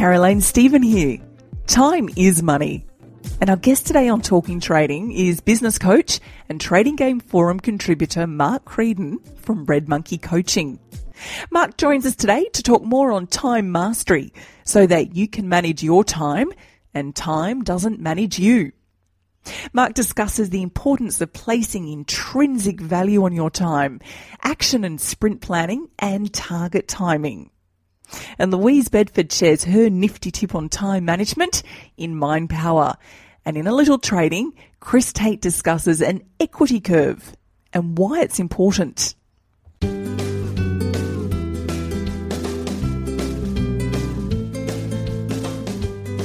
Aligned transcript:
Caroline 0.00 0.40
Stephen 0.40 0.82
here. 0.82 1.18
Time 1.66 2.08
is 2.16 2.42
money. 2.42 2.86
And 3.38 3.50
our 3.50 3.56
guest 3.56 3.86
today 3.86 4.08
on 4.08 4.22
Talking 4.22 4.58
Trading 4.58 5.12
is 5.12 5.42
business 5.42 5.76
coach 5.76 6.20
and 6.48 6.58
Trading 6.58 6.96
Game 6.96 7.20
Forum 7.20 7.60
contributor 7.60 8.26
Mark 8.26 8.64
Creedon 8.64 9.18
from 9.40 9.66
Red 9.66 9.90
Monkey 9.90 10.16
Coaching. 10.16 10.78
Mark 11.50 11.76
joins 11.76 12.06
us 12.06 12.16
today 12.16 12.48
to 12.54 12.62
talk 12.62 12.82
more 12.82 13.12
on 13.12 13.26
time 13.26 13.72
mastery 13.72 14.32
so 14.64 14.86
that 14.86 15.16
you 15.16 15.28
can 15.28 15.50
manage 15.50 15.82
your 15.82 16.02
time 16.02 16.50
and 16.94 17.14
time 17.14 17.62
doesn't 17.62 18.00
manage 18.00 18.38
you. 18.38 18.72
Mark 19.74 19.92
discusses 19.92 20.48
the 20.48 20.62
importance 20.62 21.20
of 21.20 21.30
placing 21.34 21.88
intrinsic 21.88 22.80
value 22.80 23.22
on 23.22 23.34
your 23.34 23.50
time, 23.50 24.00
action 24.40 24.82
and 24.82 24.98
sprint 24.98 25.42
planning, 25.42 25.90
and 25.98 26.32
target 26.32 26.88
timing. 26.88 27.50
And 28.38 28.52
Louise 28.52 28.88
Bedford 28.88 29.32
shares 29.32 29.64
her 29.64 29.90
nifty 29.90 30.30
tip 30.30 30.54
on 30.54 30.68
time 30.68 31.04
management 31.04 31.62
in 31.96 32.16
Mind 32.16 32.50
Power. 32.50 32.96
And 33.44 33.56
in 33.56 33.66
a 33.66 33.74
little 33.74 33.98
trading, 33.98 34.52
Chris 34.80 35.12
Tate 35.12 35.40
discusses 35.40 36.00
an 36.02 36.22
equity 36.38 36.80
curve 36.80 37.34
and 37.72 37.96
why 37.96 38.20
it's 38.20 38.38
important. 38.38 39.14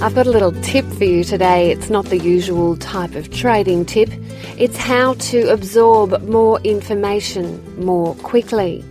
I've 0.02 0.14
got 0.14 0.28
a 0.28 0.30
little 0.30 0.52
tip 0.62 0.86
for 0.86 1.06
you 1.06 1.24
today. 1.24 1.72
It's 1.72 1.90
not 1.90 2.06
the 2.06 2.18
usual 2.20 2.76
type 2.78 3.16
of 3.16 3.32
trading 3.32 3.86
tip, 3.86 4.10
it's 4.58 4.78
how 4.78 5.16
to 5.16 5.52
absorb 5.52 6.22
more 6.24 6.60
information 6.62 7.84
more 7.84 8.14
quickly. 8.16 8.84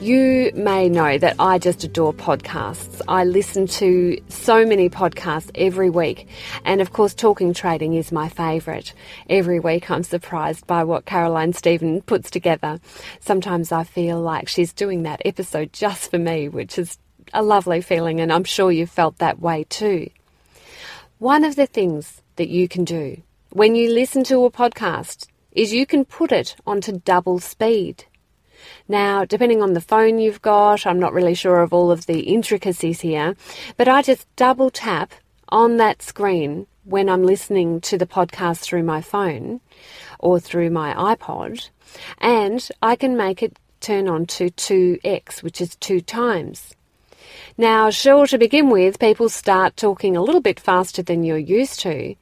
You 0.00 0.50
may 0.54 0.88
know 0.88 1.18
that 1.18 1.36
I 1.38 1.58
just 1.58 1.84
adore 1.84 2.14
podcasts. 2.14 3.02
I 3.06 3.24
listen 3.24 3.66
to 3.66 4.18
so 4.28 4.64
many 4.64 4.88
podcasts 4.88 5.50
every 5.54 5.90
week. 5.90 6.26
And 6.64 6.80
of 6.80 6.94
course, 6.94 7.12
Talking 7.12 7.52
Trading 7.52 7.92
is 7.92 8.10
my 8.10 8.30
favourite. 8.30 8.94
Every 9.28 9.60
week 9.60 9.90
I'm 9.90 10.02
surprised 10.02 10.66
by 10.66 10.84
what 10.84 11.04
Caroline 11.04 11.52
Stephen 11.52 12.00
puts 12.00 12.30
together. 12.30 12.80
Sometimes 13.20 13.72
I 13.72 13.84
feel 13.84 14.18
like 14.18 14.48
she's 14.48 14.72
doing 14.72 15.02
that 15.02 15.20
episode 15.26 15.74
just 15.74 16.10
for 16.10 16.18
me, 16.18 16.48
which 16.48 16.78
is 16.78 16.96
a 17.34 17.42
lovely 17.42 17.82
feeling, 17.82 18.20
and 18.20 18.32
I'm 18.32 18.44
sure 18.44 18.72
you've 18.72 18.88
felt 18.88 19.18
that 19.18 19.38
way 19.38 19.66
too. 19.68 20.08
One 21.18 21.44
of 21.44 21.56
the 21.56 21.66
things 21.66 22.22
that 22.36 22.48
you 22.48 22.68
can 22.68 22.84
do 22.84 23.20
when 23.50 23.74
you 23.74 23.92
listen 23.92 24.24
to 24.24 24.46
a 24.46 24.50
podcast 24.50 25.26
is 25.52 25.74
you 25.74 25.84
can 25.84 26.06
put 26.06 26.32
it 26.32 26.56
onto 26.66 27.00
double 27.00 27.38
speed. 27.38 28.06
Now, 28.88 29.24
depending 29.24 29.62
on 29.62 29.72
the 29.72 29.80
phone 29.80 30.18
you've 30.18 30.42
got, 30.42 30.86
I'm 30.86 30.98
not 30.98 31.12
really 31.12 31.34
sure 31.34 31.60
of 31.60 31.72
all 31.72 31.90
of 31.90 32.06
the 32.06 32.20
intricacies 32.20 33.00
here, 33.00 33.36
but 33.76 33.88
I 33.88 34.02
just 34.02 34.26
double 34.36 34.70
tap 34.70 35.12
on 35.48 35.76
that 35.76 36.02
screen 36.02 36.66
when 36.84 37.08
I'm 37.08 37.24
listening 37.24 37.80
to 37.82 37.98
the 37.98 38.06
podcast 38.06 38.60
through 38.60 38.82
my 38.82 39.00
phone 39.00 39.60
or 40.18 40.40
through 40.40 40.70
my 40.70 40.94
iPod, 40.94 41.68
and 42.18 42.68
I 42.82 42.96
can 42.96 43.16
make 43.16 43.42
it 43.42 43.58
turn 43.80 44.08
on 44.08 44.26
to 44.26 44.50
2x, 44.50 45.42
which 45.42 45.60
is 45.60 45.76
two 45.76 46.00
times. 46.00 46.74
Now, 47.56 47.90
sure, 47.90 48.26
to 48.26 48.38
begin 48.38 48.70
with, 48.70 48.98
people 48.98 49.28
start 49.28 49.76
talking 49.76 50.16
a 50.16 50.22
little 50.22 50.40
bit 50.40 50.60
faster 50.60 51.02
than 51.02 51.24
you're 51.24 51.38
used 51.38 51.80
to, 51.80 52.14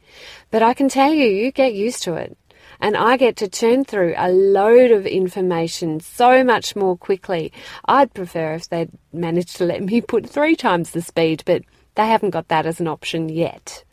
but 0.50 0.62
I 0.62 0.75
can 0.75 0.88
tell 0.88 1.12
you, 1.12 1.26
you 1.26 1.50
get 1.50 1.75
used 1.75 2.03
to 2.05 2.15
it 2.15 2.37
and 2.80 2.96
I 2.96 3.16
get 3.16 3.36
to 3.36 3.48
churn 3.48 3.84
through 3.84 4.14
a 4.16 4.30
load 4.30 4.90
of 4.90 5.06
information 5.06 6.00
so 6.00 6.44
much 6.44 6.76
more 6.76 6.96
quickly. 6.96 7.52
I'd 7.84 8.14
prefer 8.14 8.54
if 8.54 8.68
they'd 8.68 8.90
managed 9.12 9.56
to 9.56 9.64
let 9.64 9.82
me 9.82 10.00
put 10.12 10.28
three 10.28 10.56
times 10.56 10.90
the 10.90 11.02
speed, 11.02 11.42
but 11.46 11.62
they 11.94 12.06
haven't 12.06 12.30
got 12.30 12.48
that 12.48 12.66
as 12.66 12.80
an 12.80 12.88
option 12.88 13.28
yet. 13.28 13.84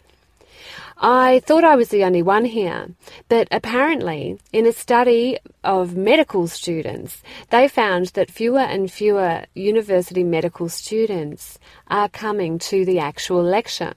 I 0.97 1.41
thought 1.45 1.65
I 1.65 1.75
was 1.75 1.89
the 1.89 2.05
only 2.05 2.21
one 2.21 2.45
here, 2.45 2.87
but 3.27 3.49
apparently, 3.51 4.39
in 4.53 4.65
a 4.65 4.71
study 4.71 5.37
of 5.61 5.97
medical 5.97 6.47
students, 6.47 7.21
they 7.49 7.67
found 7.67 8.07
that 8.07 8.31
fewer 8.31 8.59
and 8.59 8.89
fewer 8.89 9.43
university 9.53 10.23
medical 10.23 10.69
students 10.69 11.59
are 11.89 12.07
coming 12.07 12.59
to 12.59 12.85
the 12.85 12.99
actual 12.99 13.43
lecture. 13.43 13.93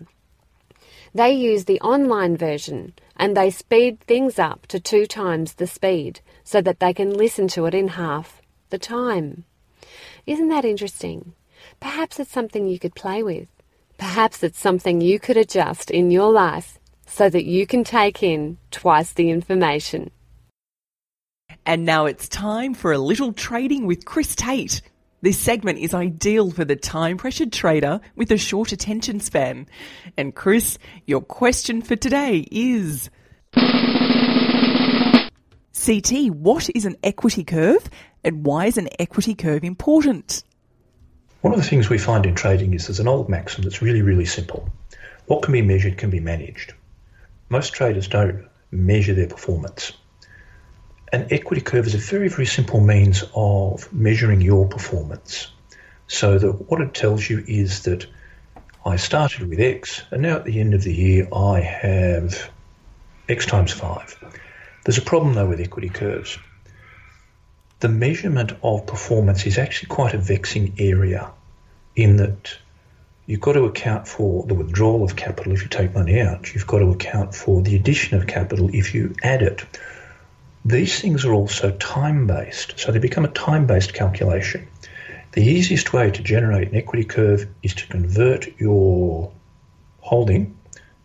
They 1.15 1.32
use 1.32 1.66
the 1.66 1.81
online 1.81 2.37
version 2.37 2.94
and 3.19 3.37
they 3.37 3.51
speed 3.51 4.01
things 4.01 4.39
up 4.39 4.67
to 4.69 4.79
two 4.79 5.06
times 5.06 5.55
the 5.55 5.67
speed 5.67 6.21
so 6.45 6.61
that 6.62 6.81
they 6.81 6.95
can 6.95 7.12
listen 7.12 7.49
to 7.49 7.67
it 7.67 7.75
in 7.75 7.89
half 7.89 8.41
the 8.71 8.79
time. 8.79 9.45
Isn't 10.27 10.49
that 10.49 10.65
interesting? 10.65 11.34
Perhaps 11.81 12.21
it's 12.21 12.31
something 12.31 12.69
you 12.69 12.79
could 12.79 12.95
play 12.95 13.23
with. 13.23 13.49
Perhaps 13.99 14.43
it's 14.43 14.61
something 14.61 15.01
you 15.01 15.19
could 15.19 15.37
adjust 15.37 15.91
in 15.91 16.11
your 16.11 16.31
life 16.31 16.79
so 17.06 17.29
that 17.29 17.45
you 17.45 17.67
can 17.67 17.83
take 17.83 18.23
in 18.23 18.59
twice 18.71 19.12
the 19.12 19.31
information. 19.31 20.11
And 21.67 21.85
now 21.85 22.06
it's 22.06 22.29
time 22.29 22.75
for 22.75 22.93
a 22.93 22.99
little 22.99 23.33
trading 23.33 23.87
with 23.87 24.05
Chris 24.05 24.37
Tate. 24.37 24.81
This 25.21 25.37
segment 25.37 25.81
is 25.81 25.95
ideal 25.95 26.53
for 26.53 26.65
the 26.65 26.77
time 26.77 27.17
pressured 27.17 27.53
trader 27.53 28.01
with 28.15 28.31
a 28.31 28.39
short 28.39 28.71
attention 28.71 29.19
span. 29.19 29.67
And 30.17 30.33
Chris, 30.33 30.79
your 31.06 31.21
question 31.21 31.83
for 31.83 31.97
today 31.97 32.47
is 32.53 33.11
CT, 35.84 36.31
what 36.31 36.71
is 36.73 36.84
an 36.84 36.97
equity 37.03 37.43
curve 37.43 37.91
and 38.23 38.47
why 38.47 38.67
is 38.67 38.79
an 38.79 38.89
equity 39.01 39.34
curve 39.34 39.65
important? 39.65 40.45
One 41.41 41.53
of 41.53 41.59
the 41.59 41.67
things 41.67 41.89
we 41.89 41.99
find 41.99 42.25
in 42.25 42.37
trading 42.37 42.75
is 42.75 42.87
there's 42.87 43.00
an 43.00 43.09
old 43.09 43.29
maxim 43.29 43.65
that's 43.65 43.83
really, 43.83 44.03
really 44.03 44.25
simple. 44.25 44.69
What 45.27 45.43
can 45.43 45.53
be 45.53 45.62
measured 45.62 45.99
can 45.99 46.11
be 46.11 46.21
managed. 46.21 46.75
Most 47.49 47.73
traders 47.73 48.06
don't 48.06 48.47
measure 48.71 49.15
their 49.15 49.27
performance. 49.27 49.93
An 51.13 51.27
equity 51.31 51.63
curve 51.63 51.87
is 51.87 51.95
a 51.95 51.99
very, 51.99 52.29
very 52.29 52.45
simple 52.45 52.81
means 52.81 53.25
of 53.35 53.91
measuring 53.93 54.43
your 54.43 54.69
performance. 54.69 55.51
So 56.07 56.39
that 56.39 56.71
what 56.71 56.81
it 56.81 56.93
tells 56.93 57.29
you 57.29 57.45
is 57.47 57.85
that 57.85 58.07
I 58.85 58.97
started 58.97 59.49
with 59.49 59.61
X, 59.61 60.03
and 60.11 60.23
now 60.23 60.37
at 60.37 60.45
the 60.45 60.61
end 60.61 60.75
of 60.75 60.83
the 60.83 60.95
year 60.95 61.29
I 61.33 61.61
have 61.61 62.51
X 63.29 63.47
times 63.47 63.73
5. 63.73 64.32
There's 64.85 64.99
a 64.99 65.03
problem 65.03 65.35
though 65.35 65.49
with 65.49 65.61
equity 65.61 65.88
curves. 65.88 66.38
The 67.81 67.88
measurement 67.88 68.53
of 68.62 68.87
performance 68.87 69.47
is 69.47 69.56
actually 69.56 69.88
quite 69.88 70.15
a 70.15 70.19
vexing 70.19 70.75
area 70.79 71.31
in 71.94 72.17
that 72.17 72.56
you've 73.27 73.41
got 73.41 73.53
to 73.53 73.65
account 73.65 74.09
for 74.09 74.44
the 74.47 74.55
withdrawal 74.55 75.05
of 75.05 75.17
capital 75.17 75.53
if 75.53 75.62
you 75.62 75.69
take 75.69 75.94
money 75.94 76.21
out. 76.21 76.55
You've 76.55 76.67
got 76.67 76.79
to 76.79 76.91
account 76.91 77.35
for 77.35 77.62
the 77.62 77.77
addition 77.77 78.17
of 78.17 78.27
capital 78.27 78.69
if 78.73 78.94
you 78.94 79.15
add 79.23 79.43
it. 79.43 79.65
These 80.64 81.00
things 81.00 81.25
are 81.25 81.32
also 81.32 81.70
time 81.72 82.26
based, 82.26 82.78
so 82.78 82.93
they 82.93 82.99
become 82.99 83.25
a 83.25 83.28
time 83.28 83.66
based 83.66 83.94
calculation. 83.94 84.69
The 85.32 85.43
easiest 85.43 85.93
way 85.93 86.10
to 86.10 86.22
generate 86.22 86.69
an 86.69 86.75
equity 86.75 87.05
curve 87.05 87.46
is 87.62 87.75
to 87.75 87.87
convert 87.87 88.49
your 88.60 89.31
holding 90.00 90.56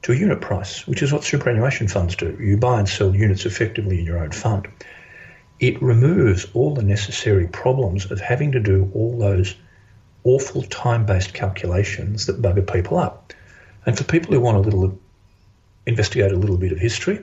to 0.02 0.12
a 0.12 0.16
unit 0.16 0.42
price, 0.42 0.88
which 0.88 1.02
is 1.02 1.12
what 1.12 1.24
superannuation 1.24 1.88
funds 1.88 2.16
do. 2.16 2.38
You 2.40 2.58
buy 2.58 2.80
and 2.80 2.90
sell 2.90 3.16
units 3.16 3.46
effectively 3.46 4.00
in 4.00 4.06
your 4.06 4.20
own 4.20 4.32
fund. 4.32 4.68
It 5.60 5.82
removes 5.82 6.46
all 6.54 6.74
the 6.74 6.84
necessary 6.84 7.48
problems 7.48 8.10
of 8.12 8.20
having 8.20 8.52
to 8.54 8.60
do 8.60 8.92
all 8.94 9.18
those 9.18 9.56
awful 10.24 10.64
time 10.64 11.06
based 11.06 11.34
calculations 11.34 12.26
that 12.26 12.42
bugger 12.42 12.66
people 12.72 12.98
up. 12.98 13.34
And 13.86 13.98
for 13.98 14.04
people 14.04 14.34
who 14.34 14.42
want 14.42 14.58
little 14.62 14.98
investigate 15.86 16.32
a 16.32 16.38
little 16.38 16.58
bit 16.58 16.72
of 16.72 16.80
history, 16.80 17.20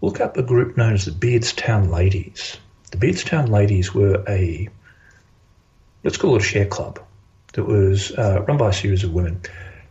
look 0.00 0.20
up 0.20 0.36
a 0.36 0.42
group 0.42 0.76
known 0.76 0.94
as 0.94 1.04
the 1.04 1.12
Beardstown 1.12 1.90
Ladies. 1.90 2.56
The 2.90 2.96
Beardstown 2.96 3.48
Ladies 3.48 3.94
were 3.94 4.24
a, 4.28 4.68
let's 6.04 6.16
call 6.16 6.36
it 6.36 6.42
a 6.42 6.44
share 6.44 6.66
club, 6.66 7.00
that 7.52 7.64
was 7.64 8.12
uh, 8.12 8.44
run 8.46 8.56
by 8.56 8.70
a 8.70 8.72
series 8.72 9.04
of 9.04 9.12
women, 9.12 9.40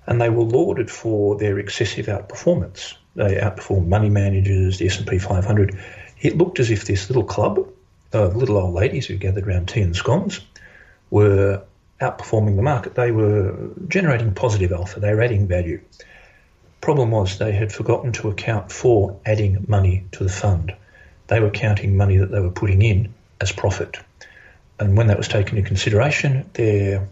and 0.07 0.19
they 0.19 0.29
were 0.29 0.43
lauded 0.43 0.89
for 0.89 1.37
their 1.37 1.59
excessive 1.59 2.07
outperformance. 2.07 2.95
They 3.15 3.35
outperformed 3.35 3.87
money 3.87 4.09
managers, 4.09 4.77
the 4.77 4.87
S&P 4.87 5.19
500. 5.19 5.77
It 6.21 6.37
looked 6.37 6.59
as 6.59 6.71
if 6.71 6.85
this 6.85 7.09
little 7.09 7.23
club 7.23 7.67
of 8.13 8.35
little 8.35 8.57
old 8.57 8.73
ladies 8.73 9.05
who 9.05 9.17
gathered 9.17 9.47
around 9.47 9.69
tea 9.69 9.81
and 9.81 9.95
scones 9.95 10.41
were 11.09 11.63
outperforming 12.01 12.55
the 12.55 12.61
market. 12.61 12.95
They 12.95 13.11
were 13.11 13.71
generating 13.87 14.33
positive 14.33 14.71
alpha. 14.71 14.99
They 14.99 15.13
were 15.13 15.21
adding 15.21 15.47
value. 15.47 15.81
Problem 16.81 17.11
was 17.11 17.37
they 17.37 17.51
had 17.51 17.73
forgotten 17.73 18.11
to 18.13 18.29
account 18.29 18.71
for 18.71 19.19
adding 19.25 19.65
money 19.67 20.05
to 20.13 20.23
the 20.23 20.29
fund. 20.29 20.73
They 21.27 21.39
were 21.39 21.49
counting 21.49 21.97
money 21.97 22.17
that 22.17 22.31
they 22.31 22.39
were 22.39 22.51
putting 22.51 22.81
in 22.81 23.13
as 23.41 23.51
profit. 23.51 23.97
And 24.79 24.95
when 24.95 25.07
that 25.07 25.17
was 25.17 25.27
taken 25.27 25.57
into 25.57 25.67
consideration, 25.67 26.49
their 26.53 27.09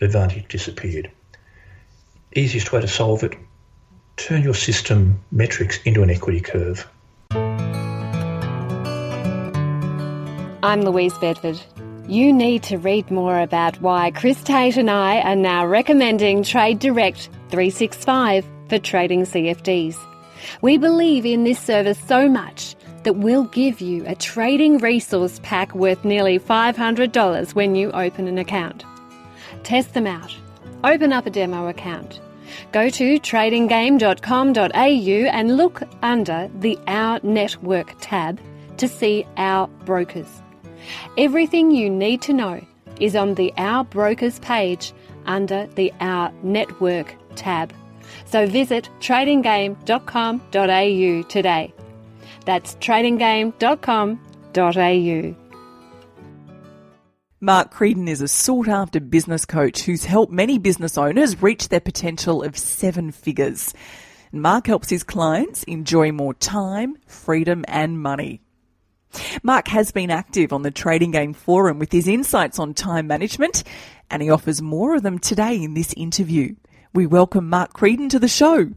advantage 0.00 0.46
disappeared. 0.48 1.10
Easiest 2.34 2.72
way 2.72 2.80
to 2.80 2.88
solve 2.88 3.24
it, 3.24 3.34
turn 4.16 4.42
your 4.42 4.54
system 4.54 5.22
metrics 5.32 5.78
into 5.84 6.02
an 6.02 6.10
equity 6.10 6.40
curve. 6.40 6.88
I'm 10.64 10.82
Louise 10.82 11.18
Bedford. 11.18 11.60
You 12.06 12.32
need 12.32 12.62
to 12.64 12.78
read 12.78 13.10
more 13.10 13.40
about 13.40 13.80
why 13.80 14.12
Chris 14.12 14.42
Tate 14.42 14.76
and 14.76 14.90
I 14.90 15.20
are 15.20 15.36
now 15.36 15.66
recommending 15.66 16.42
Trade 16.42 16.78
Direct 16.78 17.28
365 17.50 18.46
for 18.72 18.78
trading 18.78 19.24
CFDs. 19.24 19.98
We 20.62 20.78
believe 20.78 21.26
in 21.26 21.44
this 21.44 21.58
service 21.58 21.98
so 22.08 22.26
much 22.26 22.74
that 23.02 23.16
we'll 23.16 23.44
give 23.44 23.82
you 23.82 24.02
a 24.06 24.14
trading 24.14 24.78
resource 24.78 25.38
pack 25.42 25.74
worth 25.74 26.06
nearly 26.06 26.38
$500 26.38 27.54
when 27.54 27.74
you 27.74 27.92
open 27.92 28.28
an 28.28 28.38
account. 28.38 28.82
Test 29.62 29.92
them 29.92 30.06
out. 30.06 30.34
Open 30.84 31.12
up 31.12 31.26
a 31.26 31.30
demo 31.30 31.68
account. 31.68 32.18
Go 32.72 32.88
to 32.88 33.20
tradinggame.com.au 33.20 35.36
and 35.36 35.56
look 35.58 35.82
under 36.02 36.50
the 36.60 36.78
Our 36.86 37.20
Network 37.22 37.94
tab 38.00 38.40
to 38.78 38.88
see 38.88 39.26
our 39.36 39.66
brokers. 39.84 40.40
Everything 41.18 41.72
you 41.72 41.90
need 41.90 42.22
to 42.22 42.32
know 42.32 42.64
is 42.98 43.16
on 43.16 43.34
the 43.34 43.52
Our 43.58 43.84
Brokers 43.84 44.38
page 44.38 44.94
under 45.26 45.66
the 45.74 45.92
Our 46.00 46.32
Network 46.42 47.14
tab. 47.36 47.74
So 48.32 48.46
visit 48.46 48.88
tradinggame.com.au 49.00 51.22
today. 51.28 51.74
That's 52.46 52.74
tradinggame.com.au. 52.76 55.36
Mark 57.42 57.74
Creedon 57.74 58.08
is 58.08 58.22
a 58.22 58.28
sought 58.28 58.68
after 58.68 59.00
business 59.00 59.44
coach 59.44 59.82
who's 59.82 60.06
helped 60.06 60.32
many 60.32 60.58
business 60.58 60.96
owners 60.96 61.42
reach 61.42 61.68
their 61.68 61.80
potential 61.80 62.42
of 62.42 62.56
seven 62.56 63.10
figures. 63.10 63.74
Mark 64.32 64.66
helps 64.66 64.88
his 64.88 65.02
clients 65.02 65.62
enjoy 65.64 66.10
more 66.10 66.32
time, 66.32 66.96
freedom, 67.06 67.66
and 67.68 68.00
money. 68.00 68.40
Mark 69.42 69.68
has 69.68 69.92
been 69.92 70.10
active 70.10 70.54
on 70.54 70.62
the 70.62 70.70
Trading 70.70 71.10
Game 71.10 71.34
Forum 71.34 71.78
with 71.78 71.92
his 71.92 72.08
insights 72.08 72.58
on 72.58 72.72
time 72.72 73.06
management, 73.06 73.62
and 74.10 74.22
he 74.22 74.30
offers 74.30 74.62
more 74.62 74.94
of 74.94 75.02
them 75.02 75.18
today 75.18 75.62
in 75.62 75.74
this 75.74 75.92
interview. 75.98 76.54
We 76.94 77.06
welcome 77.06 77.48
Mark 77.48 77.72
Creedon 77.72 78.10
to 78.10 78.18
the 78.18 78.28
show. 78.28 78.68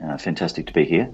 Uh, 0.00 0.16
fantastic 0.16 0.68
to 0.68 0.72
be 0.72 0.84
here. 0.84 1.12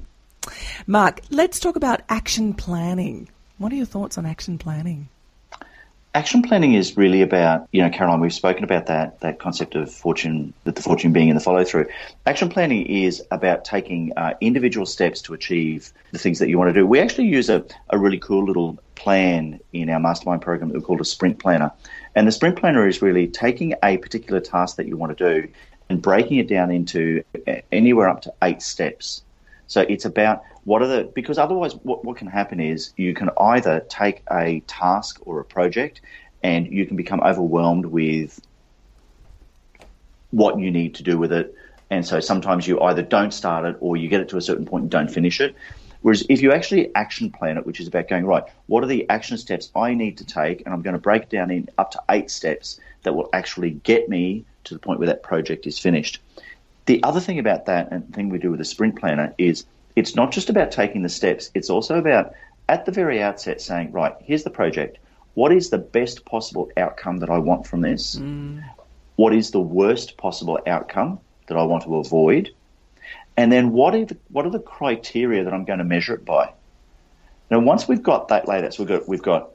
Mark, 0.87 1.23
let's 1.31 1.59
talk 1.59 1.75
about 1.75 2.03
action 2.11 2.53
planning. 2.53 3.31
What 3.57 3.73
are 3.73 3.77
your 3.77 3.87
thoughts 3.87 4.19
on 4.19 4.27
action 4.27 4.59
planning? 4.59 5.09
Action 6.15 6.43
planning 6.43 6.75
is 6.75 6.99
really 6.99 7.23
about, 7.23 7.67
you 7.73 7.81
know, 7.81 7.89
Caroline, 7.89 8.21
we've 8.21 8.35
spoken 8.35 8.63
about 8.63 8.87
that, 8.87 9.21
that 9.21 9.39
concept 9.39 9.75
of 9.75 9.91
fortune, 9.91 10.53
that 10.65 10.77
the 10.77 10.83
fortune 10.83 11.15
being 11.15 11.29
in 11.29 11.35
the 11.35 11.41
follow 11.41 11.65
through. 11.65 11.87
Action 12.27 12.51
planning 12.51 12.85
is 12.85 13.23
about 13.31 13.65
taking 13.65 14.13
uh, 14.19 14.35
individual 14.43 14.85
steps 14.85 15.23
to 15.23 15.33
achieve 15.33 15.95
the 16.13 16.19
things 16.19 16.39
that 16.41 16.51
you 16.51 16.59
want 16.59 16.69
to 16.69 16.79
do. 16.79 16.87
We 16.87 17.01
actually 17.01 17.29
use 17.29 17.49
a, 17.49 17.65
a 17.89 17.99
really 17.99 18.19
cool 18.19 18.45
little 18.45 18.79
plan 18.97 19.61
in 19.73 19.89
our 19.89 20.01
mastermind 20.01 20.43
program 20.43 20.69
that 20.71 20.79
we 20.79 20.85
call 20.85 21.01
a 21.01 21.05
sprint 21.07 21.39
planner. 21.39 21.73
And 22.15 22.29
the 22.29 22.33
sprint 22.33 22.59
planner 22.59 22.87
is 22.87 23.01
really 23.01 23.29
taking 23.29 23.75
a 23.83 23.97
particular 23.97 24.41
task 24.41 24.77
that 24.77 24.87
you 24.87 24.99
want 24.99 25.17
to 25.17 25.43
do 25.43 25.49
and 25.89 26.03
breaking 26.03 26.39
it 26.39 26.49
down 26.49 26.71
into 26.71 27.23
anywhere 27.73 28.09
up 28.09 28.23
to 28.23 28.35
eight 28.43 28.63
steps. 28.63 29.23
So 29.67 29.83
it's 29.83 30.05
about 30.05 30.43
what 30.65 30.83
are 30.83 30.89
the 30.89 31.05
because 31.15 31.39
otherwise 31.39 31.75
what, 31.77 32.05
what 32.05 32.17
can 32.17 32.27
happen 32.27 32.61
is 32.61 32.93
you 32.97 33.15
can 33.15 33.31
either 33.39 33.81
take 33.89 34.23
a 34.31 34.61
task 34.67 35.21
or 35.23 35.41
a 35.41 35.45
project 35.45 36.01
and 36.43 36.67
you 36.67 36.87
can 36.87 36.97
become 36.97 37.21
overwhelmed 37.21 37.87
with 37.87 38.41
what 40.31 40.59
you 40.59 40.71
need 40.71 40.95
to 40.97 41.03
do 41.03 41.19
with 41.19 41.33
it. 41.33 41.55
And 41.91 42.05
so 42.05 42.21
sometimes 42.21 42.67
you 42.67 42.81
either 42.81 43.03
don't 43.03 43.33
start 43.33 43.65
it 43.65 43.77
or 43.81 43.97
you 43.97 44.09
get 44.09 44.21
it 44.21 44.29
to 44.31 44.37
a 44.37 44.41
certain 44.41 44.67
point 44.67 44.83
and 44.83 44.91
don't 44.91 45.11
finish 45.11 45.41
it. 45.41 45.55
Whereas 46.03 46.25
if 46.29 46.43
you 46.43 46.53
actually 46.53 46.95
action 46.95 47.31
plan 47.31 47.59
it, 47.59 47.67
which 47.67 47.81
is 47.81 47.89
about 47.89 48.09
going, 48.09 48.27
right, 48.27 48.45
what 48.67 48.85
are 48.85 48.87
the 48.87 49.09
action 49.09 49.39
steps 49.39 49.71
I 49.75 49.95
need 49.95 50.19
to 50.19 50.25
take? 50.25 50.63
And 50.65 50.75
I'm 50.75 50.83
going 50.83 50.95
to 50.95 51.01
break 51.01 51.29
down 51.29 51.51
in 51.51 51.69
up 51.79 51.91
to 51.93 52.03
eight 52.11 52.31
steps 52.31 52.79
that 53.03 53.15
will 53.15 53.29
actually 53.33 53.71
get 53.71 54.09
me 54.09 54.45
to 54.67 54.75
the 54.75 54.81
point 54.81 54.99
where 54.99 55.09
that 55.09 55.23
project 55.23 55.67
is 55.67 55.79
finished. 55.79 56.21
The 56.87 57.03
other 57.03 57.21
thing 57.21 57.39
about 57.39 57.67
that, 57.67 57.89
and 57.91 58.07
the 58.07 58.13
thing 58.13 58.29
we 58.29 58.39
do 58.39 58.51
with 58.51 58.61
a 58.61 58.65
sprint 58.65 58.99
planner, 58.99 59.35
is 59.39 59.65
it's 59.97 60.15
not 60.15 60.31
just 60.31 60.51
about 60.51 60.71
taking 60.71 61.03
the 61.03 61.09
steps, 61.09 61.51
it's 61.55 61.71
also 61.71 61.99
about 61.99 62.33
at 62.69 62.85
the 62.85 62.93
very 62.93 63.23
outset 63.23 63.61
saying, 63.61 63.93
right, 63.93 64.15
here's 64.21 64.45
the 64.45 64.51
project. 64.51 64.99
What 65.35 65.53
is 65.53 65.71
the 65.71 65.79
best 65.79 66.25
possible 66.25 66.71
outcome 66.77 67.19
that 67.19 67.31
I 67.31 67.39
want 67.39 67.67
from 67.67 67.81
this? 67.81 68.17
Mm. 68.17 68.65
What 69.17 69.35
is 69.35 69.51
the 69.51 69.61
worst 69.61 70.17
possible 70.17 70.59
outcome 70.67 71.21
that 71.47 71.57
I 71.57 71.63
want 71.63 71.85
to 71.85 71.97
avoid? 71.97 72.51
And 73.37 73.53
then 73.53 73.73
what 73.73 73.95
are 73.95 74.05
the, 74.05 74.17
what 74.31 74.47
are 74.47 74.51
the 74.51 74.61
criteria 74.61 75.45
that 75.45 75.53
I'm 75.53 75.65
going 75.65 75.79
to 75.79 75.85
measure 75.85 76.15
it 76.15 76.25
by? 76.25 76.53
Now, 77.51 77.61
once 77.61 77.87
we've 77.87 78.03
got 78.03 78.29
that 78.29 78.49
laid 78.49 78.65
out, 78.65 78.75
so 78.75 78.83
we've 78.83 78.89
got, 78.89 79.09
we've 79.09 79.23
got 79.23 79.51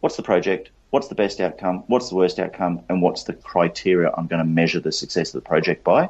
what's 0.00 0.16
the 0.16 0.22
project, 0.22 0.70
what's 0.94 1.08
the 1.08 1.14
best 1.16 1.40
outcome, 1.40 1.82
what's 1.88 2.08
the 2.08 2.14
worst 2.14 2.38
outcome, 2.38 2.80
and 2.88 3.02
what's 3.02 3.24
the 3.24 3.32
criteria 3.32 4.12
I'm 4.16 4.28
going 4.28 4.38
to 4.38 4.46
measure 4.46 4.78
the 4.78 4.92
success 4.92 5.34
of 5.34 5.42
the 5.42 5.48
project 5.48 5.82
by. 5.82 6.08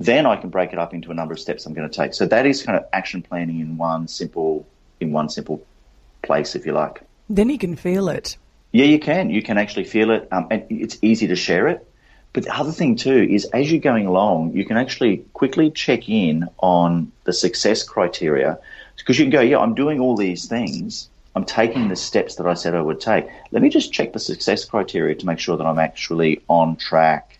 Then 0.00 0.26
I 0.26 0.34
can 0.34 0.50
break 0.50 0.72
it 0.72 0.80
up 0.80 0.92
into 0.92 1.12
a 1.12 1.14
number 1.14 1.32
of 1.32 1.38
steps 1.38 1.64
I'm 1.64 1.74
going 1.74 1.88
to 1.88 1.96
take. 1.96 2.12
So 2.12 2.26
that 2.26 2.44
is 2.44 2.64
kind 2.64 2.76
of 2.76 2.84
action 2.92 3.22
planning 3.22 3.60
in 3.60 3.78
one 3.78 4.08
simple 4.08 4.66
in 4.98 5.12
one 5.12 5.28
simple 5.28 5.64
place, 6.22 6.56
if 6.56 6.66
you 6.66 6.72
like. 6.72 7.02
Then 7.30 7.50
you 7.50 7.56
can 7.56 7.76
feel 7.76 8.08
it. 8.08 8.36
Yeah, 8.72 8.86
you 8.86 8.98
can. 8.98 9.30
You 9.30 9.42
can 9.42 9.58
actually 9.58 9.84
feel 9.84 10.10
it, 10.10 10.26
um, 10.32 10.48
and 10.50 10.64
it's 10.70 10.98
easy 11.02 11.28
to 11.28 11.36
share 11.36 11.68
it. 11.68 11.86
But 12.32 12.42
the 12.42 12.58
other 12.58 12.72
thing 12.72 12.96
too 12.96 13.28
is, 13.30 13.44
as 13.44 13.70
you're 13.70 13.80
going 13.80 14.06
along, 14.06 14.56
you 14.56 14.64
can 14.64 14.76
actually 14.76 15.18
quickly 15.34 15.70
check 15.70 16.08
in 16.08 16.48
on 16.58 17.12
the 17.22 17.32
success 17.32 17.84
criteria 17.84 18.58
because 18.96 19.20
you 19.20 19.24
can 19.26 19.30
go, 19.30 19.40
yeah, 19.40 19.58
I'm 19.58 19.76
doing 19.76 20.00
all 20.00 20.16
these 20.16 20.46
things. 20.46 21.08
I'm 21.36 21.44
taking 21.44 21.88
the 21.88 21.96
steps 21.96 22.36
that 22.36 22.46
I 22.46 22.54
said 22.54 22.74
I 22.74 22.80
would 22.80 22.98
take. 22.98 23.26
Let 23.50 23.60
me 23.60 23.68
just 23.68 23.92
check 23.92 24.14
the 24.14 24.18
success 24.18 24.64
criteria 24.64 25.14
to 25.16 25.26
make 25.26 25.38
sure 25.38 25.58
that 25.58 25.66
I'm 25.66 25.78
actually 25.78 26.40
on 26.48 26.76
track 26.76 27.38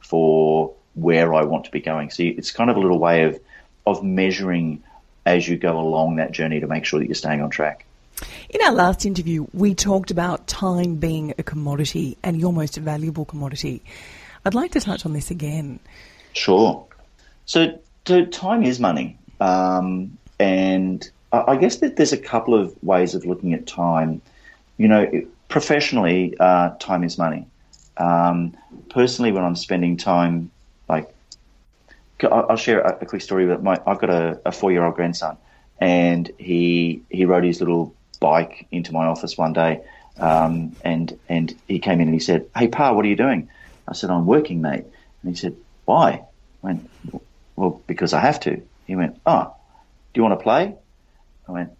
for 0.00 0.72
where 0.94 1.34
I 1.34 1.44
want 1.44 1.66
to 1.66 1.70
be 1.70 1.80
going. 1.80 2.08
So 2.08 2.22
it's 2.22 2.50
kind 2.50 2.70
of 2.70 2.76
a 2.78 2.80
little 2.80 2.98
way 2.98 3.24
of 3.24 3.38
of 3.86 4.02
measuring 4.02 4.82
as 5.26 5.46
you 5.46 5.58
go 5.58 5.78
along 5.78 6.16
that 6.16 6.32
journey 6.32 6.60
to 6.60 6.66
make 6.66 6.86
sure 6.86 7.00
that 7.00 7.06
you're 7.06 7.14
staying 7.14 7.42
on 7.42 7.50
track. 7.50 7.84
In 8.48 8.62
our 8.64 8.72
last 8.72 9.04
interview, 9.04 9.46
we 9.52 9.74
talked 9.74 10.10
about 10.10 10.46
time 10.46 10.96
being 10.96 11.34
a 11.36 11.42
commodity 11.42 12.16
and 12.22 12.40
your 12.40 12.52
most 12.52 12.76
valuable 12.76 13.26
commodity. 13.26 13.82
I'd 14.46 14.54
like 14.54 14.72
to 14.72 14.80
touch 14.80 15.04
on 15.04 15.12
this 15.12 15.30
again. 15.30 15.80
Sure. 16.32 16.86
So, 17.44 17.78
so 18.06 18.24
time 18.24 18.64
is 18.64 18.80
money. 18.80 19.18
Um, 19.38 20.16
and 20.40 21.08
I 21.32 21.56
guess 21.56 21.76
that 21.76 21.96
there's 21.96 22.12
a 22.12 22.18
couple 22.18 22.54
of 22.54 22.74
ways 22.82 23.14
of 23.14 23.26
looking 23.26 23.52
at 23.52 23.66
time. 23.66 24.22
You 24.78 24.88
know, 24.88 25.10
professionally, 25.48 26.34
uh, 26.38 26.70
time 26.78 27.04
is 27.04 27.18
money. 27.18 27.46
Um, 27.98 28.56
personally, 28.88 29.32
when 29.32 29.44
I'm 29.44 29.56
spending 29.56 29.96
time 29.96 30.50
like, 30.88 31.12
I'll 32.22 32.56
share 32.56 32.80
a, 32.80 33.04
quick 33.04 33.22
story. 33.22 33.46
That 33.46 33.62
my 33.62 33.80
I've 33.86 33.98
got 33.98 34.10
a, 34.10 34.40
a 34.46 34.52
four 34.52 34.72
year 34.72 34.84
old 34.84 34.94
grandson, 34.94 35.36
and 35.78 36.30
he 36.38 37.02
he 37.10 37.24
rode 37.26 37.44
his 37.44 37.60
little 37.60 37.94
bike 38.20 38.66
into 38.72 38.92
my 38.92 39.06
office 39.06 39.38
one 39.38 39.52
day, 39.52 39.82
um, 40.16 40.74
and 40.82 41.16
and 41.28 41.54
he 41.68 41.78
came 41.78 42.00
in 42.00 42.08
and 42.08 42.14
he 42.14 42.20
said, 42.20 42.46
"Hey, 42.56 42.68
Pa, 42.68 42.92
what 42.92 43.04
are 43.04 43.08
you 43.08 43.16
doing?" 43.16 43.48
I 43.86 43.92
said, 43.92 44.10
"I'm 44.10 44.26
working, 44.26 44.60
mate." 44.62 44.84
And 45.22 45.30
he 45.30 45.34
said, 45.34 45.54
"Why?" 45.84 46.10
I 46.10 46.66
went, 46.66 46.90
"Well, 47.54 47.80
because 47.86 48.12
I 48.12 48.20
have 48.20 48.40
to." 48.40 48.62
He 48.86 48.96
went, 48.96 49.20
"Oh, 49.24 49.54
do 50.12 50.18
you 50.18 50.22
want 50.22 50.38
to 50.38 50.42
play?" 50.42 50.74
I 51.48 51.52
went, 51.52 51.70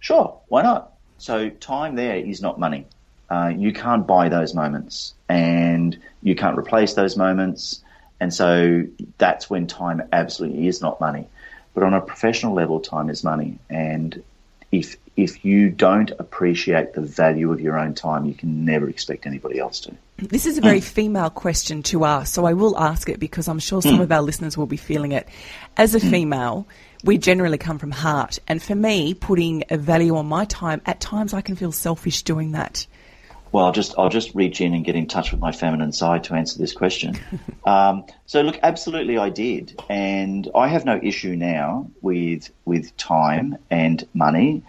"Sure, 0.00 0.38
why 0.48 0.62
not?" 0.62 0.92
So 1.18 1.48
time 1.48 1.94
there 1.94 2.16
is 2.16 2.42
not 2.42 2.58
money. 2.58 2.86
Uh, 3.30 3.52
you 3.56 3.72
can't 3.72 4.06
buy 4.06 4.28
those 4.28 4.54
moments, 4.54 5.14
and 5.28 5.96
you 6.22 6.34
can't 6.34 6.58
replace 6.58 6.94
those 6.94 7.16
moments. 7.16 7.82
And 8.20 8.32
so 8.32 8.84
that's 9.18 9.50
when 9.50 9.66
time 9.66 10.02
absolutely 10.12 10.68
is 10.68 10.80
not 10.80 11.00
money. 11.00 11.26
But 11.74 11.82
on 11.82 11.94
a 11.94 12.00
professional 12.00 12.54
level, 12.54 12.78
time 12.80 13.08
is 13.10 13.24
money. 13.24 13.58
And 13.70 14.22
if 14.70 14.96
if 15.16 15.44
you 15.44 15.68
don't 15.70 16.10
appreciate 16.18 16.94
the 16.94 17.00
value 17.02 17.52
of 17.52 17.60
your 17.60 17.78
own 17.78 17.94
time, 17.94 18.24
you 18.24 18.34
can 18.34 18.64
never 18.64 18.88
expect 18.88 19.26
anybody 19.26 19.58
else 19.58 19.80
to. 19.80 19.92
This 20.18 20.46
is 20.46 20.56
a 20.56 20.60
very 20.60 20.80
female 20.80 21.30
question 21.30 21.82
to 21.84 22.04
ask, 22.04 22.32
so 22.32 22.44
I 22.46 22.52
will 22.52 22.78
ask 22.78 23.08
it 23.08 23.18
because 23.18 23.48
I'm 23.48 23.58
sure 23.58 23.82
some 23.82 23.96
Mm. 23.96 24.02
of 24.02 24.12
our 24.12 24.22
listeners 24.22 24.56
will 24.56 24.66
be 24.66 24.76
feeling 24.76 25.12
it. 25.12 25.26
As 25.76 25.94
a 25.94 26.00
female, 26.00 26.66
we 27.04 27.18
generally 27.18 27.58
come 27.58 27.78
from 27.78 27.90
heart, 27.90 28.38
and 28.46 28.62
for 28.62 28.74
me, 28.74 29.14
putting 29.14 29.64
a 29.70 29.76
value 29.76 30.16
on 30.16 30.26
my 30.26 30.44
time, 30.44 30.80
at 30.86 31.00
times 31.00 31.34
I 31.34 31.40
can 31.40 31.56
feel 31.56 31.72
selfish 31.72 32.22
doing 32.22 32.52
that. 32.52 32.86
Well, 33.50 33.66
I'll 33.66 33.72
just 33.72 33.94
I'll 33.98 34.08
just 34.08 34.34
reach 34.34 34.60
in 34.62 34.72
and 34.72 34.84
get 34.84 34.96
in 34.96 35.06
touch 35.06 35.30
with 35.30 35.40
my 35.40 35.52
feminine 35.52 35.92
side 35.92 36.24
to 36.24 36.34
answer 36.34 36.58
this 36.58 36.72
question. 36.72 37.18
um, 37.64 38.04
so, 38.24 38.40
look, 38.40 38.58
absolutely, 38.62 39.18
I 39.18 39.28
did, 39.28 39.78
and 39.90 40.48
I 40.54 40.68
have 40.68 40.84
no 40.86 40.98
issue 41.02 41.36
now 41.36 41.90
with 42.00 42.50
with 42.64 42.96
time 42.96 43.58
and 43.70 44.06
money, 44.14 44.62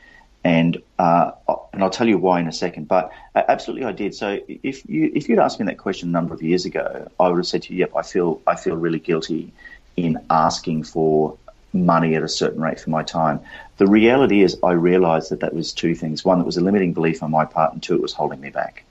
and 0.43 0.81
uh, 0.99 1.31
and 1.71 1.81
I'll 1.81 1.89
tell 1.89 2.09
you 2.09 2.17
why 2.17 2.41
in 2.41 2.47
a 2.47 2.51
second. 2.51 2.89
But 2.89 3.11
uh, 3.35 3.43
absolutely, 3.47 3.85
I 3.85 3.93
did. 3.93 4.15
So, 4.15 4.39
if 4.47 4.85
you 4.89 5.11
if 5.15 5.29
you'd 5.29 5.39
asked 5.39 5.61
me 5.61 5.65
that 5.67 5.77
question 5.77 6.09
a 6.09 6.11
number 6.11 6.33
of 6.33 6.43
years 6.43 6.65
ago, 6.65 7.09
I 7.17 7.29
would 7.29 7.37
have 7.37 7.47
said 7.47 7.63
to 7.63 7.73
you, 7.73 7.79
"Yep, 7.79 7.93
I 7.95 8.01
feel 8.01 8.41
I 8.45 8.57
feel 8.57 8.75
really 8.75 8.99
guilty 8.99 9.53
in 9.95 10.19
asking 10.29 10.83
for 10.83 11.37
money 11.73 12.15
at 12.15 12.23
a 12.23 12.29
certain 12.29 12.61
rate 12.61 12.79
for 12.79 12.89
my 12.89 13.03
time." 13.03 13.39
The 13.77 13.87
reality 13.87 14.43
is, 14.43 14.57
I 14.63 14.71
realised 14.71 15.31
that 15.31 15.39
that 15.41 15.53
was 15.53 15.73
two 15.73 15.95
things. 15.95 16.23
One, 16.23 16.39
it 16.39 16.45
was 16.45 16.57
a 16.57 16.61
limiting 16.61 16.93
belief 16.93 17.23
on 17.23 17.31
my 17.31 17.45
part, 17.45 17.73
and 17.73 17.81
two, 17.81 17.95
it 17.95 18.01
was 18.01 18.13
holding 18.13 18.39
me 18.39 18.49
back. 18.49 18.83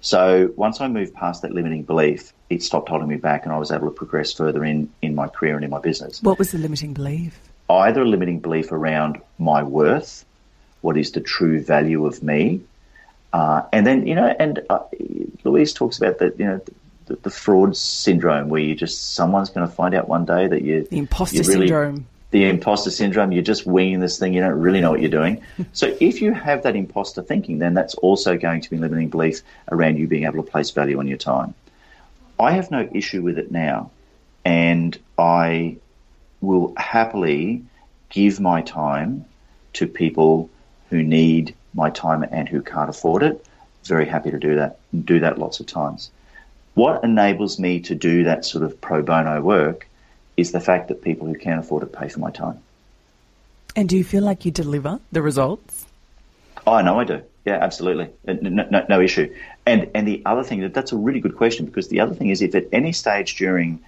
So 0.00 0.52
once 0.56 0.80
I 0.80 0.88
moved 0.88 1.14
past 1.14 1.42
that 1.42 1.52
limiting 1.52 1.82
belief, 1.82 2.32
it 2.50 2.62
stopped 2.62 2.90
holding 2.90 3.08
me 3.08 3.16
back, 3.16 3.44
and 3.44 3.52
I 3.52 3.58
was 3.58 3.72
able 3.72 3.88
to 3.88 3.94
progress 3.94 4.32
further 4.32 4.64
in, 4.64 4.90
in 5.00 5.14
my 5.14 5.28
career 5.28 5.56
and 5.56 5.64
in 5.64 5.70
my 5.70 5.80
business. 5.80 6.22
What 6.22 6.38
was 6.38 6.52
the 6.52 6.58
limiting 6.58 6.92
belief? 6.92 7.38
Either 7.70 8.02
a 8.02 8.04
limiting 8.04 8.40
belief 8.40 8.70
around 8.70 9.20
my 9.38 9.62
worth, 9.62 10.24
what 10.82 10.98
is 10.98 11.12
the 11.12 11.20
true 11.20 11.62
value 11.62 12.04
of 12.06 12.22
me, 12.22 12.60
uh, 13.32 13.62
and 13.72 13.86
then 13.86 14.06
you 14.06 14.14
know, 14.14 14.32
and 14.38 14.60
uh, 14.70 14.80
Louise 15.42 15.72
talks 15.72 15.98
about 15.98 16.18
that, 16.18 16.38
you 16.38 16.44
know, 16.44 16.60
the, 17.06 17.16
the 17.16 17.30
fraud 17.30 17.76
syndrome, 17.76 18.48
where 18.48 18.60
you 18.60 18.74
just 18.74 19.14
someone's 19.14 19.50
going 19.50 19.66
to 19.66 19.72
find 19.72 19.94
out 19.94 20.08
one 20.08 20.24
day 20.24 20.46
that 20.46 20.62
you 20.62 20.84
The 20.90 20.98
imposter 20.98 21.38
really- 21.42 21.66
syndrome. 21.68 22.06
the 22.30 22.48
imposter 22.48 22.90
syndrome. 22.90 23.30
You're 23.32 23.42
just 23.42 23.66
winging 23.66 24.00
this 24.00 24.18
thing. 24.18 24.32
You 24.34 24.40
don't 24.40 24.58
really 24.60 24.80
know 24.80 24.90
what 24.90 25.00
you're 25.00 25.10
doing. 25.10 25.42
so 25.72 25.96
if 26.00 26.20
you 26.22 26.32
have 26.32 26.62
that 26.62 26.76
imposter 26.76 27.22
thinking, 27.22 27.58
then 27.58 27.74
that's 27.74 27.94
also 27.96 28.36
going 28.36 28.60
to 28.62 28.70
be 28.70 28.76
limiting 28.76 29.08
belief 29.08 29.40
around 29.70 29.98
you 29.98 30.06
being 30.06 30.24
able 30.24 30.42
to 30.42 30.50
place 30.50 30.70
value 30.70 30.98
on 30.98 31.06
your 31.06 31.18
time. 31.18 31.54
I 32.40 32.52
have 32.52 32.70
no 32.70 32.88
issue 32.92 33.22
with 33.22 33.38
it 33.38 33.52
now, 33.52 33.90
and 34.44 34.98
I 35.18 35.76
will 36.40 36.74
happily 36.76 37.62
give 38.10 38.40
my 38.40 38.62
time 38.62 39.24
to 39.74 39.86
people 39.86 40.50
who 40.90 41.02
need 41.02 41.54
my 41.74 41.90
time 41.90 42.24
and 42.30 42.48
who 42.48 42.60
can't 42.62 42.90
afford 42.90 43.22
it. 43.22 43.44
Very 43.84 44.06
happy 44.06 44.30
to 44.30 44.38
do 44.38 44.56
that. 44.56 44.78
Do 45.04 45.20
that 45.20 45.38
lots 45.38 45.60
of 45.60 45.66
times. 45.66 46.10
What 46.74 47.04
enables 47.04 47.58
me 47.58 47.80
to 47.80 47.94
do 47.94 48.24
that 48.24 48.44
sort 48.44 48.64
of 48.64 48.80
pro 48.80 49.02
bono 49.02 49.40
work 49.40 49.88
is 50.36 50.52
the 50.52 50.60
fact 50.60 50.88
that 50.88 51.02
people 51.02 51.26
who 51.26 51.34
can't 51.34 51.60
afford 51.60 51.84
it 51.84 51.92
pay 51.92 52.08
for 52.08 52.18
my 52.20 52.30
time. 52.30 52.60
And 53.76 53.88
do 53.88 53.96
you 53.96 54.04
feel 54.04 54.22
like 54.22 54.44
you 54.44 54.50
deliver 54.50 55.00
the 55.12 55.22
results? 55.22 55.86
Oh, 56.66 56.80
no, 56.80 56.98
I 56.98 57.04
do. 57.04 57.22
Yeah, 57.44 57.58
absolutely. 57.60 58.08
Uh, 58.26 58.34
No, 58.40 58.66
no, 58.70 58.86
no 58.88 59.00
issue. 59.00 59.32
And 59.66 59.90
and 59.94 60.08
the 60.08 60.22
other 60.24 60.42
thing 60.42 60.60
that 60.60 60.74
that's 60.74 60.92
a 60.92 60.96
really 60.96 61.20
good 61.20 61.36
question 61.36 61.66
because 61.66 61.88
the 61.88 62.00
other 62.00 62.14
thing 62.14 62.30
is 62.30 62.42
if 62.42 62.54
at 62.54 62.66
any 62.72 62.92
stage 62.92 63.36
during 63.36 63.80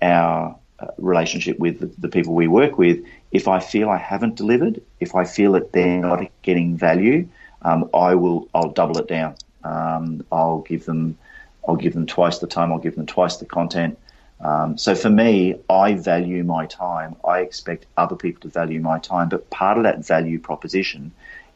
our 0.00 0.56
uh, 0.78 0.86
relationship 0.98 1.58
with 1.58 1.80
the, 1.80 1.86
the 1.98 2.08
people 2.08 2.34
we 2.34 2.46
work 2.46 2.78
with, 2.78 3.04
if 3.32 3.48
I 3.48 3.58
feel 3.60 3.88
I 3.88 3.96
haven't 3.96 4.36
delivered, 4.36 4.80
if 5.00 5.14
I 5.14 5.24
feel 5.24 5.52
that 5.52 5.72
they're 5.72 6.00
not 6.00 6.24
getting 6.42 6.76
value, 6.76 7.28
um, 7.62 7.90
I 7.92 8.14
will 8.14 8.48
I'll 8.54 8.70
double 8.70 8.98
it 8.98 9.08
down. 9.08 9.34
Um, 9.64 10.24
I'll 10.30 10.60
give 10.60 10.84
them 10.84 11.18
I'll 11.66 11.76
give 11.76 11.94
them 11.94 12.06
twice 12.06 12.38
the 12.38 12.46
time. 12.46 12.72
I'll 12.72 12.78
give 12.78 12.96
them 12.96 13.06
twice 13.06 13.36
the 13.36 13.46
content. 13.46 13.98
Um, 14.40 14.78
so 14.78 14.94
for 14.94 15.10
me, 15.10 15.56
I 15.68 15.94
value 15.94 16.44
my 16.44 16.66
time. 16.66 17.16
I 17.26 17.40
expect 17.40 17.86
other 17.96 18.16
people 18.16 18.40
to 18.42 18.48
value 18.48 18.80
my 18.80 18.98
time. 18.98 19.28
But 19.28 19.50
part 19.50 19.76
of 19.76 19.84
that 19.84 20.04
value 20.04 20.38
proposition 20.38 21.12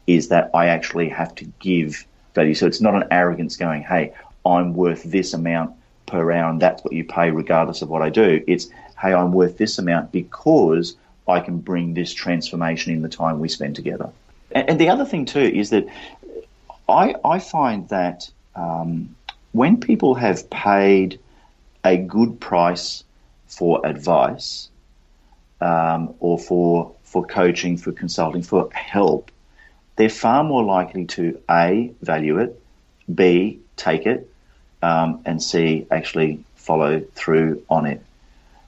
is 0.07 0.27
that 0.27 0.51
I 0.53 0.67
actually 0.67 1.09
have 1.09 1.33
to 1.35 1.45
give 1.59 2.05
value. 2.35 2.53
So 2.53 2.67
it's 2.67 2.81
not 2.81 2.93
an 2.93 3.05
arrogance 3.09 3.57
going, 3.57 3.81
hey, 3.81 4.13
I'm 4.45 4.75
worth 4.75 5.03
this 5.03 5.33
amount 5.33 5.75
per 6.05 6.31
hour 6.31 6.51
and 6.51 6.61
that's 6.61 6.83
what 6.83 6.93
you 6.93 7.03
pay 7.03 7.31
regardless 7.31 7.81
of 7.81 7.89
what 7.89 8.03
I 8.03 8.09
do. 8.09 8.43
It's, 8.45 8.69
hey, 9.01 9.13
I'm 9.13 9.31
worth 9.31 9.57
this 9.57 9.79
amount 9.79 10.11
because 10.11 10.95
I 11.27 11.39
can 11.39 11.57
bring 11.57 11.95
this 11.95 12.13
transformation 12.13 12.93
in 12.93 13.01
the 13.01 13.09
time 13.09 13.39
we 13.39 13.49
spend 13.49 13.75
together. 13.75 14.09
And, 14.51 14.69
and 14.69 14.79
the 14.79 14.89
other 14.89 15.05
thing 15.05 15.25
too 15.25 15.39
is 15.39 15.71
that 15.71 15.87
I, 16.87 17.15
I 17.25 17.39
find 17.39 17.89
that 17.89 18.29
um, 18.55 19.15
when 19.55 19.79
people 19.79 20.15
have 20.15 20.49
paid 20.49 21.17
a 21.85 21.95
good 21.95 22.41
price 22.41 23.05
for 23.47 23.85
advice 23.85 24.69
um, 25.61 26.13
or 26.19 26.37
for 26.37 26.93
for 27.03 27.25
coaching, 27.25 27.77
for 27.77 27.93
consulting, 27.93 28.43
for 28.43 28.69
help, 28.73 29.31
they're 29.95 30.09
far 30.09 30.43
more 30.43 30.63
likely 30.63 31.05
to 31.05 31.39
a 31.49 31.89
value 32.01 32.37
it, 32.39 32.61
b 33.13 33.59
take 33.77 34.05
it, 34.05 34.29
um, 34.81 35.21
and 35.25 35.41
c 35.41 35.87
actually 35.89 36.43
follow 36.55 36.99
through 37.13 37.63
on 37.69 37.85
it. 37.85 38.01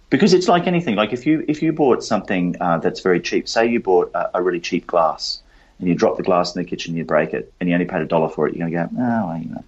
Because 0.10 0.34
it's 0.34 0.48
like 0.48 0.68
anything. 0.68 0.96
Like 0.96 1.12
if 1.12 1.26
you 1.26 1.44
if 1.50 1.62
you 1.62 1.74
bought 1.74 2.02
something 2.02 2.56
uh, 2.62 2.78
that's 2.78 3.02
very 3.02 3.20
cheap, 3.20 3.50
say 3.50 3.68
you 3.68 3.82
bought 3.82 4.12
a, 4.16 4.38
a 4.38 4.42
really 4.42 4.62
cheap 4.62 4.88
glass, 4.88 5.42
and 5.80 5.90
you 5.90 5.96
drop 5.96 6.16
the 6.16 6.24
glass 6.24 6.56
in 6.56 6.64
the 6.64 6.70
kitchen, 6.70 6.92
and 6.92 6.98
you 6.98 7.04
break 7.04 7.34
it, 7.34 7.52
and 7.60 7.68
you 7.68 7.76
only 7.76 7.88
paid 7.88 8.02
a 8.02 8.06
dollar 8.06 8.30
for 8.30 8.48
it, 8.48 8.56
you're 8.56 8.70
going 8.70 8.90
to 8.90 8.96
go, 8.96 9.02
oh, 9.04 9.28
well, 9.28 9.38
you 9.38 9.50
know. 9.50 9.66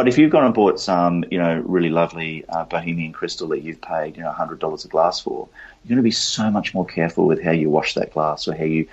But 0.00 0.08
if 0.08 0.16
you've 0.16 0.30
gone 0.30 0.46
and 0.46 0.54
bought 0.54 0.80
some, 0.80 1.26
you 1.30 1.36
know, 1.36 1.62
really 1.66 1.90
lovely 1.90 2.42
uh, 2.48 2.64
Bohemian 2.64 3.12
crystal 3.12 3.48
that 3.48 3.60
you've 3.60 3.82
paid, 3.82 4.16
you 4.16 4.22
know, 4.22 4.32
hundred 4.32 4.58
dollars 4.58 4.86
a 4.86 4.88
glass 4.88 5.20
for, 5.20 5.46
you're 5.84 5.90
going 5.90 5.96
to 5.98 6.02
be 6.02 6.10
so 6.10 6.50
much 6.50 6.72
more 6.72 6.86
careful 6.86 7.26
with 7.26 7.42
how 7.42 7.50
you 7.50 7.68
wash 7.68 7.92
that 7.96 8.14
glass 8.14 8.48
or 8.48 8.54
how 8.54 8.64
you 8.64 8.88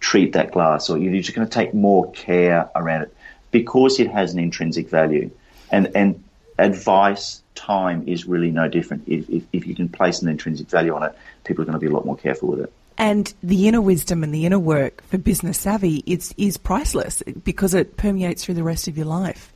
treat 0.00 0.32
that 0.32 0.50
glass, 0.50 0.90
or 0.90 0.98
you're 0.98 1.12
just 1.22 1.32
going 1.32 1.46
to 1.46 1.54
take 1.54 1.74
more 1.74 2.10
care 2.10 2.68
around 2.74 3.02
it 3.02 3.16
because 3.52 4.00
it 4.00 4.10
has 4.10 4.32
an 4.32 4.40
intrinsic 4.40 4.88
value. 4.90 5.30
And 5.70 5.92
and 5.94 6.24
advice, 6.58 7.40
time 7.54 8.08
is 8.08 8.26
really 8.26 8.50
no 8.50 8.66
different. 8.66 9.04
If, 9.06 9.30
if, 9.30 9.44
if 9.52 9.64
you 9.64 9.76
can 9.76 9.88
place 9.88 10.22
an 10.22 10.28
intrinsic 10.28 10.68
value 10.68 10.92
on 10.92 11.04
it, 11.04 11.16
people 11.44 11.62
are 11.62 11.66
going 11.66 11.78
to 11.78 11.78
be 11.78 11.86
a 11.86 11.94
lot 11.94 12.04
more 12.04 12.16
careful 12.16 12.48
with 12.48 12.62
it. 12.62 12.72
And 12.96 13.32
the 13.44 13.68
inner 13.68 13.80
wisdom 13.80 14.24
and 14.24 14.34
the 14.34 14.44
inner 14.44 14.58
work 14.58 15.04
for 15.04 15.18
business 15.18 15.56
savvy 15.56 16.02
is, 16.04 16.34
is 16.36 16.56
priceless 16.56 17.22
because 17.44 17.74
it 17.74 17.96
permeates 17.96 18.44
through 18.44 18.56
the 18.56 18.64
rest 18.64 18.88
of 18.88 18.96
your 18.96 19.06
life. 19.06 19.54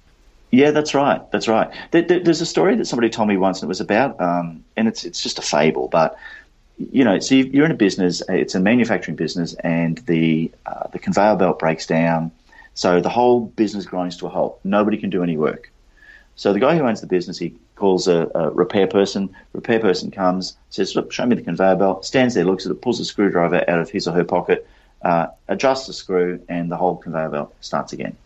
Yeah, 0.53 0.71
that's 0.71 0.95
right. 0.95 1.21
That's 1.33 1.49
right. 1.49 1.71
There, 1.93 2.03
there, 2.03 2.21
there's 2.21 2.43
a 2.43 2.47
story 2.47 2.77
that 2.77 2.85
somebody 2.85 3.09
told 3.09 3.29
me 3.29 3.39
once, 3.39 3.61
and 3.61 3.69
it 3.69 3.71
was 3.71 3.81
about, 3.81 4.21
um, 4.21 4.63
and 4.77 4.87
it's 4.87 5.03
it's 5.03 5.23
just 5.23 5.39
a 5.39 5.43
fable, 5.43 5.89
but 5.89 6.17
you 6.77 7.05
know, 7.05 7.19
so 7.21 7.35
you're 7.35 7.65
in 7.65 7.71
a 7.71 7.75
business, 7.75 8.23
it's 8.29 8.55
a 8.55 8.61
manufacturing 8.61 9.17
business, 9.17 9.55
and 9.55 9.99
the 10.07 10.53
uh, 10.67 10.89
the 10.89 10.99
conveyor 10.99 11.37
belt 11.37 11.59
breaks 11.59 11.87
down, 11.87 12.31
so 12.75 13.01
the 13.01 13.09
whole 13.09 13.47
business 13.47 13.87
grinds 13.87 14.19
to 14.19 14.27
a 14.27 14.29
halt. 14.29 14.61
Nobody 14.63 14.99
can 14.99 15.09
do 15.09 15.23
any 15.23 15.39
work. 15.39 15.73
So 16.37 16.53
the 16.53 16.61
guy 16.61 16.77
who 16.77 16.85
owns 16.85 17.01
the 17.01 17.07
business, 17.07 17.39
he 17.39 17.55
calls 17.77 18.07
a, 18.07 18.31
a 18.35 18.51
repair 18.51 18.87
person. 18.87 19.35
Repair 19.55 19.81
person 19.81 20.11
comes, 20.11 20.55
says, 20.69 20.95
"Look, 20.95 21.13
show 21.13 21.25
me 21.25 21.37
the 21.37 21.43
conveyor 21.43 21.77
belt." 21.77 22.05
Stands 22.05 22.35
there, 22.35 22.45
looks 22.45 22.67
at 22.67 22.73
it, 22.73 22.83
pulls 22.83 23.01
a 23.01 23.07
screwdriver 23.07 23.65
out 23.71 23.79
of 23.79 23.89
his 23.89 24.07
or 24.07 24.13
her 24.13 24.25
pocket, 24.25 24.69
uh, 25.01 25.29
adjusts 25.49 25.87
the 25.87 25.95
screw, 25.95 26.43
and 26.51 26.71
the 26.71 26.77
whole 26.77 26.97
conveyor 26.97 27.31
belt 27.31 27.55
starts 27.63 27.95
again. 27.95 28.17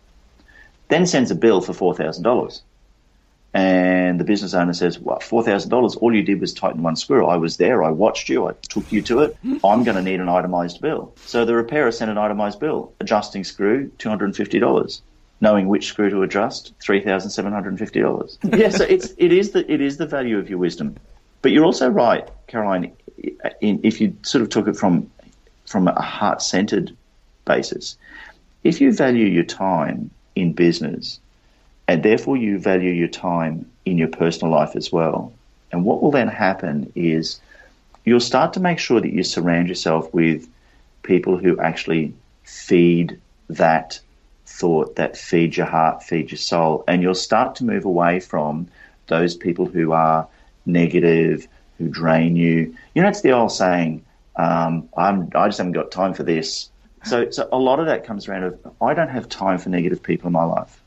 Then 0.89 1.05
sends 1.05 1.31
a 1.31 1.35
bill 1.35 1.61
for 1.61 1.73
four 1.73 1.93
thousand 1.93 2.23
dollars. 2.23 2.61
And 3.53 4.19
the 4.19 4.23
business 4.23 4.53
owner 4.53 4.73
says, 4.73 4.99
Well, 4.99 5.19
$4,000, 5.19 5.97
all 5.97 6.15
you 6.15 6.21
did 6.21 6.41
was 6.41 6.53
tighten 6.53 6.83
one 6.83 6.95
screw. 6.95 7.25
I 7.25 7.37
was 7.37 7.57
there, 7.57 7.83
I 7.83 7.89
watched 7.89 8.29
you, 8.29 8.47
I 8.47 8.51
took 8.69 8.91
you 8.91 9.01
to 9.03 9.21
it. 9.21 9.37
I'm 9.63 9.83
going 9.83 9.95
to 9.95 10.01
need 10.01 10.19
an 10.19 10.29
itemised 10.29 10.81
bill. 10.81 11.13
So 11.25 11.45
the 11.45 11.55
repairer 11.55 11.91
sent 11.91 12.11
an 12.11 12.17
itemised 12.17 12.59
bill. 12.59 12.93
Adjusting 12.99 13.43
screw, 13.43 13.89
$250. 13.97 15.01
Knowing 15.39 15.67
which 15.67 15.87
screw 15.87 16.09
to 16.09 16.23
adjust, 16.23 16.77
$3,750. 16.79 18.37
yeah, 18.59 18.69
so 18.69 18.83
it's, 18.83 19.13
it, 19.17 19.31
is 19.31 19.51
the, 19.51 19.71
it 19.71 19.81
is 19.81 19.97
the 19.97 20.05
value 20.05 20.37
of 20.37 20.49
your 20.49 20.59
wisdom. 20.59 20.95
But 21.41 21.51
you're 21.51 21.65
also 21.65 21.89
right, 21.89 22.29
Caroline, 22.47 22.91
in, 23.61 23.79
if 23.83 24.01
you 24.01 24.15
sort 24.23 24.41
of 24.41 24.49
took 24.49 24.67
it 24.67 24.75
from, 24.75 25.09
from 25.65 25.87
a 25.87 26.01
heart 26.01 26.41
centred 26.41 26.95
basis. 27.45 27.97
If 28.63 28.81
you 28.81 28.91
value 28.91 29.25
your 29.25 29.43
time 29.45 30.11
in 30.37 30.53
business, 30.53 31.19
and 31.87 32.03
therefore 32.03 32.37
you 32.37 32.59
value 32.59 32.91
your 32.91 33.07
time 33.07 33.65
in 33.85 33.97
your 33.97 34.07
personal 34.07 34.53
life 34.53 34.75
as 34.75 34.91
well. 34.91 35.33
And 35.71 35.83
what 35.83 36.01
will 36.01 36.11
then 36.11 36.27
happen 36.27 36.91
is 36.95 37.39
you'll 38.05 38.19
start 38.19 38.53
to 38.53 38.59
make 38.59 38.79
sure 38.79 39.01
that 39.01 39.13
you 39.13 39.23
surround 39.23 39.67
yourself 39.67 40.13
with 40.13 40.47
people 41.03 41.37
who 41.37 41.59
actually 41.59 42.13
feed 42.43 43.19
that 43.49 43.99
thought, 44.45 44.95
that 44.95 45.17
feed 45.17 45.57
your 45.57 45.65
heart, 45.65 46.03
feed 46.03 46.31
your 46.31 46.37
soul, 46.37 46.83
and 46.87 47.01
you'll 47.01 47.15
start 47.15 47.55
to 47.55 47.65
move 47.65 47.85
away 47.85 48.19
from 48.19 48.67
those 49.07 49.35
people 49.35 49.65
who 49.65 49.91
are 49.91 50.27
negative, 50.65 51.47
who 51.77 51.87
drain 51.87 52.35
you. 52.35 52.75
You 52.93 53.01
know, 53.01 53.09
it's 53.09 53.21
the 53.21 53.31
old 53.31 53.51
saying, 53.51 54.03
Um, 54.35 54.89
I 54.95 55.47
just 55.47 55.57
haven't 55.57 55.73
got 55.73 55.91
time 55.91 56.13
for 56.13 56.23
this. 56.23 56.69
So, 57.07 57.29
so 57.29 57.47
a 57.51 57.57
lot 57.57 57.79
of 57.79 57.85
that 57.85 58.05
comes 58.05 58.27
around 58.27 58.43
of 58.43 58.59
I 58.81 58.93
don't 58.93 59.09
have 59.09 59.29
time 59.29 59.57
for 59.57 59.69
negative 59.69 60.01
people 60.03 60.27
in 60.27 60.33
my 60.33 60.43
life. 60.43 60.81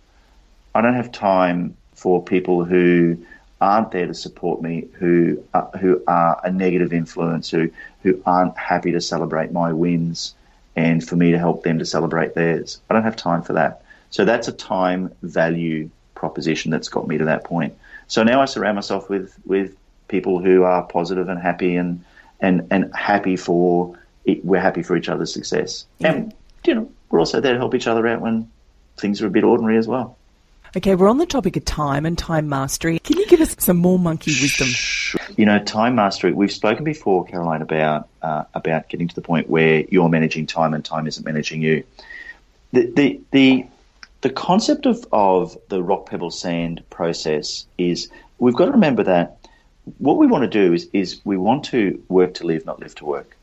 I 0.75 0.81
don't 0.81 0.95
have 0.95 1.11
time 1.12 1.77
for 1.95 2.23
people 2.23 2.65
who 2.65 3.19
aren't 3.61 3.91
there 3.91 4.07
to 4.07 4.15
support 4.15 4.62
me, 4.62 4.89
who 4.95 5.43
uh, 5.55 5.67
who 5.79 6.03
are 6.07 6.41
a 6.45 6.50
negative 6.50 6.93
influence, 6.93 7.50
who 7.50 7.71
who 8.03 8.23
aren't 8.27 8.57
happy 8.57 8.93
to 8.93 9.00
celebrate 9.00 9.53
my 9.53 9.73
wins, 9.73 10.35
and 10.77 11.07
for 11.07 11.17
me 11.17 11.31
to 11.33 11.39
help 11.39 11.62
them 11.62 11.79
to 11.79 11.85
celebrate 11.85 12.35
theirs. 12.35 12.81
I 12.89 12.95
don't 12.95 13.03
have 13.05 13.17
time 13.17 13.43
for 13.43 13.53
that. 13.55 13.83
So 14.11 14.25
that's 14.25 14.49
a 14.49 14.53
time 14.53 15.12
value 15.23 15.91
proposition 16.15 16.71
that's 16.71 16.89
got 16.89 17.09
me 17.09 17.19
to 17.19 17.25
that 17.27 17.45
point. 17.45 17.75
So 18.09 18.23
now 18.23 18.41
I 18.41 18.45
surround 18.45 18.77
myself 18.77 19.09
with 19.09 19.35
with 19.47 19.77
people 20.09 20.41
who 20.41 20.65
are 20.65 20.83
positive 20.83 21.29
and 21.29 21.41
happy 21.41 21.77
and 21.77 22.05
and 22.41 22.67
and 22.71 22.95
happy 22.95 23.37
for 23.37 23.99
we're 24.45 24.61
happy 24.61 24.83
for 24.83 24.97
each 24.97 25.09
other's 25.09 25.33
success. 25.33 25.87
And 26.01 26.35
you 26.65 26.75
know, 26.75 26.91
we're 27.11 27.19
also 27.19 27.41
there 27.41 27.55
to 27.55 27.59
help 27.59 27.75
each 27.75 27.87
other 27.87 28.07
out 28.07 28.21
when 28.21 28.51
things 28.97 29.23
are 29.23 29.27
a 29.27 29.31
bit 29.31 29.45
ordinary 29.45 29.79
as 29.79 29.89
well. 29.89 30.17
Okay, 30.77 30.95
we're 30.95 31.09
on 31.09 31.19
the 31.19 31.27
topic 31.27 31.57
of 31.57 31.65
time 31.65 32.07
and 32.07 32.17
time 32.17 32.49
mastery. 32.49 33.01
Can 33.01 33.19
you 33.19 33.27
give 33.27 33.41
us 33.41 33.57
some 33.59 33.77
more 33.77 33.99
monkey 33.99 34.31
wisdom? 34.31 34.69
You 35.37 35.45
know, 35.45 35.59
time 35.59 35.97
mastery. 35.97 36.33
We've 36.33 36.53
spoken 36.53 36.85
before, 36.85 37.25
Caroline, 37.25 37.63
about 37.63 38.09
uh, 38.23 38.45
about 38.55 38.89
getting 38.89 39.09
to 39.09 39.15
the 39.15 39.23
point 39.23 39.51
where 39.51 39.85
you're 39.89 40.09
managing 40.09 40.47
time 40.47 40.75
and 40.75 40.85
time 40.85 41.09
isn't 41.09 41.25
managing 41.25 41.61
you. 41.63 41.83
The 42.73 42.87
the 42.87 43.21
the 43.33 43.67
the 44.21 44.31
concept 44.31 44.87
of, 44.87 45.05
of 45.11 45.57
the 45.71 45.83
rock 45.83 46.07
pebble 46.07 46.31
sand 46.31 46.83
process 46.91 47.67
is 47.77 48.09
we've 48.39 48.55
got 48.55 48.67
to 48.67 48.73
remember 48.73 49.03
that 49.03 49.39
what 49.99 50.19
we 50.19 50.27
want 50.27 50.43
to 50.43 50.49
do 50.49 50.73
is, 50.73 50.89
is 50.93 51.21
we 51.25 51.37
want 51.37 51.65
to 51.67 52.03
work 52.09 52.35
to 52.35 52.45
live, 52.47 52.67
not 52.67 52.81
live 52.81 52.95
to 52.97 53.05
work. 53.05 53.37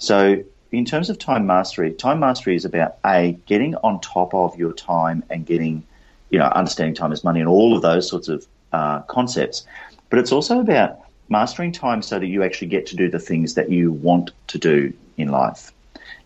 So 0.00 0.42
in 0.72 0.84
terms 0.84 1.10
of 1.10 1.18
time 1.18 1.46
mastery, 1.46 1.92
time 1.92 2.20
mastery 2.20 2.56
is 2.56 2.64
about 2.64 2.96
a 3.04 3.38
getting 3.46 3.76
on 3.76 4.00
top 4.00 4.34
of 4.34 4.56
your 4.56 4.72
time 4.72 5.22
and 5.30 5.46
getting, 5.46 5.84
you 6.30 6.38
know, 6.38 6.46
understanding 6.46 6.94
time 6.94 7.12
as 7.12 7.22
money 7.22 7.38
and 7.38 7.48
all 7.48 7.76
of 7.76 7.82
those 7.82 8.08
sorts 8.08 8.28
of 8.28 8.46
uh, 8.72 9.00
concepts. 9.02 9.64
But 10.08 10.18
it's 10.18 10.32
also 10.32 10.58
about 10.58 10.98
mastering 11.28 11.70
time 11.70 12.02
so 12.02 12.18
that 12.18 12.26
you 12.26 12.42
actually 12.42 12.68
get 12.68 12.86
to 12.86 12.96
do 12.96 13.08
the 13.08 13.18
things 13.18 13.54
that 13.54 13.70
you 13.70 13.92
want 13.92 14.30
to 14.48 14.58
do 14.58 14.92
in 15.16 15.28
life. 15.28 15.70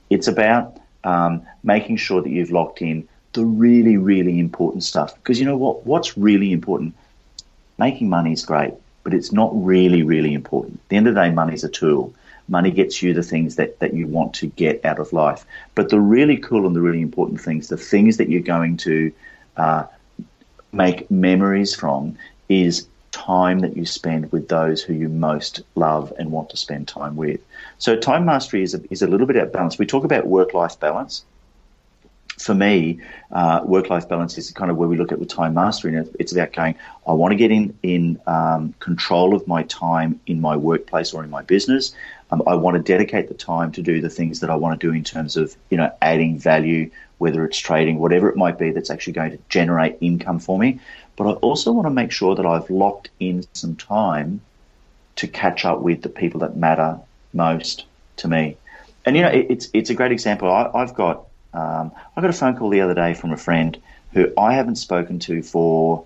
It's 0.08 0.28
about 0.28 0.78
um, 1.02 1.42
making 1.64 1.96
sure 1.96 2.22
that 2.22 2.30
you've 2.30 2.52
locked 2.52 2.80
in 2.80 3.08
the 3.32 3.44
really, 3.44 3.96
really 3.96 4.38
important 4.38 4.84
stuff. 4.84 5.14
Because 5.16 5.40
you 5.40 5.46
know 5.46 5.56
what? 5.56 5.84
What's 5.84 6.16
really 6.16 6.52
important? 6.52 6.94
Making 7.76 8.08
money 8.08 8.32
is 8.32 8.44
great, 8.44 8.74
but 9.02 9.12
it's 9.12 9.32
not 9.32 9.50
really, 9.52 10.02
really 10.04 10.32
important. 10.32 10.74
At 10.74 10.88
the 10.90 10.96
end 10.96 11.08
of 11.08 11.14
the 11.14 11.22
day, 11.22 11.30
money 11.30 11.54
is 11.54 11.64
a 11.64 11.68
tool. 11.68 12.14
Money 12.48 12.70
gets 12.70 13.02
you 13.02 13.14
the 13.14 13.22
things 13.22 13.56
that, 13.56 13.78
that 13.80 13.94
you 13.94 14.06
want 14.06 14.34
to 14.34 14.46
get 14.48 14.84
out 14.84 14.98
of 14.98 15.12
life. 15.12 15.46
But 15.74 15.88
the 15.88 16.00
really 16.00 16.36
cool 16.36 16.66
and 16.66 16.76
the 16.76 16.80
really 16.80 17.00
important 17.00 17.40
things, 17.40 17.68
the 17.68 17.76
things 17.76 18.16
that 18.18 18.28
you're 18.28 18.40
going 18.40 18.76
to 18.78 19.12
uh, 19.56 19.84
make 20.72 21.10
memories 21.10 21.74
from, 21.74 22.16
is 22.48 22.86
time 23.12 23.60
that 23.60 23.76
you 23.76 23.86
spend 23.86 24.30
with 24.32 24.48
those 24.48 24.82
who 24.82 24.92
you 24.92 25.08
most 25.08 25.62
love 25.76 26.12
and 26.18 26.32
want 26.32 26.50
to 26.50 26.56
spend 26.56 26.88
time 26.88 27.16
with. 27.16 27.40
So 27.78 27.96
time 27.96 28.24
mastery 28.24 28.62
is 28.62 28.74
a, 28.74 28.80
is 28.92 29.02
a 29.02 29.06
little 29.06 29.26
bit 29.26 29.36
out 29.36 29.52
balance. 29.52 29.78
We 29.78 29.86
talk 29.86 30.04
about 30.04 30.26
work 30.26 30.52
life 30.52 30.78
balance 30.78 31.24
for 32.38 32.54
me, 32.54 33.00
uh, 33.30 33.60
work-life 33.64 34.08
balance 34.08 34.36
is 34.38 34.50
kind 34.50 34.70
of 34.70 34.76
where 34.76 34.88
we 34.88 34.96
look 34.96 35.12
at 35.12 35.18
with 35.18 35.28
time 35.28 35.54
mastery, 35.54 35.96
and 35.96 36.14
it's 36.18 36.32
about 36.32 36.52
going. 36.52 36.74
I 37.06 37.12
want 37.12 37.32
to 37.32 37.36
get 37.36 37.50
in 37.50 37.76
in 37.82 38.20
um, 38.26 38.74
control 38.80 39.34
of 39.34 39.46
my 39.46 39.62
time 39.64 40.20
in 40.26 40.40
my 40.40 40.56
workplace 40.56 41.12
or 41.12 41.22
in 41.22 41.30
my 41.30 41.42
business. 41.42 41.94
Um, 42.30 42.42
I 42.46 42.54
want 42.54 42.76
to 42.76 42.82
dedicate 42.82 43.28
the 43.28 43.34
time 43.34 43.72
to 43.72 43.82
do 43.82 44.00
the 44.00 44.10
things 44.10 44.40
that 44.40 44.50
I 44.50 44.56
want 44.56 44.80
to 44.80 44.86
do 44.86 44.92
in 44.92 45.04
terms 45.04 45.36
of 45.36 45.54
you 45.70 45.76
know 45.76 45.92
adding 46.00 46.38
value, 46.38 46.90
whether 47.18 47.44
it's 47.44 47.58
trading, 47.58 47.98
whatever 47.98 48.28
it 48.28 48.36
might 48.36 48.58
be, 48.58 48.70
that's 48.70 48.90
actually 48.90 49.12
going 49.12 49.32
to 49.32 49.38
generate 49.48 49.96
income 50.00 50.38
for 50.38 50.58
me. 50.58 50.80
But 51.16 51.28
I 51.28 51.32
also 51.34 51.72
want 51.72 51.86
to 51.86 51.90
make 51.90 52.10
sure 52.10 52.34
that 52.34 52.46
I've 52.46 52.68
locked 52.70 53.10
in 53.20 53.44
some 53.52 53.76
time 53.76 54.40
to 55.16 55.28
catch 55.28 55.64
up 55.64 55.80
with 55.80 56.02
the 56.02 56.08
people 56.08 56.40
that 56.40 56.56
matter 56.56 56.98
most 57.32 57.84
to 58.16 58.28
me. 58.28 58.56
And 59.04 59.16
you 59.16 59.22
know, 59.22 59.28
it, 59.28 59.46
it's 59.50 59.68
it's 59.72 59.90
a 59.90 59.94
great 59.94 60.12
example. 60.12 60.50
I, 60.50 60.70
I've 60.74 60.94
got 60.94 61.26
um, 61.52 61.92
I 62.16 62.20
got 62.20 62.30
a 62.30 62.32
phone 62.32 62.56
call 62.56 62.70
the 62.70 62.80
other 62.80 62.94
day 62.94 63.14
from 63.14 63.32
a 63.32 63.36
friend 63.36 63.80
who 64.12 64.32
I 64.38 64.54
haven't 64.54 64.76
spoken 64.76 65.18
to 65.20 65.42
for. 65.42 66.04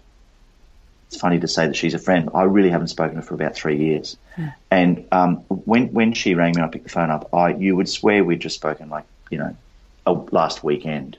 It's 1.08 1.18
funny 1.18 1.40
to 1.40 1.48
say 1.48 1.66
that 1.66 1.76
she's 1.76 1.94
a 1.94 1.98
friend. 1.98 2.30
I 2.34 2.42
really 2.44 2.70
haven't 2.70 2.88
spoken 2.88 3.16
to 3.16 3.22
her 3.22 3.26
for 3.26 3.34
about 3.34 3.54
three 3.54 3.78
years. 3.78 4.16
Yeah. 4.36 4.52
And 4.70 5.06
um, 5.10 5.36
when 5.48 5.92
when 5.92 6.12
she 6.12 6.34
rang 6.34 6.54
me, 6.54 6.62
I 6.62 6.68
picked 6.68 6.84
the 6.84 6.90
phone 6.90 7.10
up. 7.10 7.32
I 7.34 7.54
you 7.54 7.76
would 7.76 7.88
swear 7.88 8.22
we'd 8.22 8.40
just 8.40 8.56
spoken 8.56 8.90
like 8.90 9.04
you 9.30 9.38
know, 9.38 10.28
last 10.30 10.64
weekend. 10.64 11.16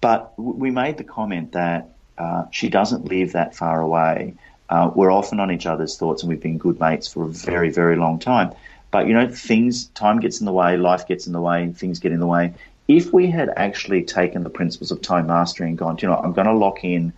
But 0.00 0.38
we 0.38 0.70
made 0.70 0.96
the 0.96 1.04
comment 1.04 1.52
that 1.52 1.88
uh, 2.18 2.44
she 2.50 2.68
doesn't 2.68 3.04
live 3.04 3.32
that 3.32 3.54
far 3.54 3.80
away. 3.80 4.34
Uh, 4.68 4.90
we're 4.94 5.12
often 5.12 5.38
on 5.38 5.50
each 5.50 5.66
other's 5.66 5.96
thoughts, 5.96 6.22
and 6.22 6.30
we've 6.30 6.40
been 6.40 6.58
good 6.58 6.80
mates 6.80 7.12
for 7.12 7.24
a 7.24 7.28
very, 7.28 7.70
very 7.70 7.96
long 7.96 8.18
time. 8.18 8.52
But 8.90 9.06
you 9.06 9.14
know, 9.14 9.28
things, 9.28 9.86
time 9.86 10.20
gets 10.20 10.40
in 10.40 10.46
the 10.46 10.52
way, 10.52 10.76
life 10.76 11.06
gets 11.06 11.26
in 11.26 11.32
the 11.32 11.40
way, 11.40 11.72
things 11.72 11.98
get 11.98 12.12
in 12.12 12.20
the 12.20 12.26
way, 12.26 12.54
if 12.88 13.12
we 13.12 13.30
had 13.30 13.50
actually 13.56 14.02
taken 14.02 14.42
the 14.42 14.50
principles 14.50 14.90
of 14.90 15.00
time 15.00 15.26
mastery 15.26 15.68
and 15.68 15.78
gone, 15.78 15.98
you 16.00 16.08
know, 16.08 16.16
I'm 16.16 16.32
going 16.32 16.46
to 16.46 16.54
lock 16.54 16.84
in, 16.84 17.12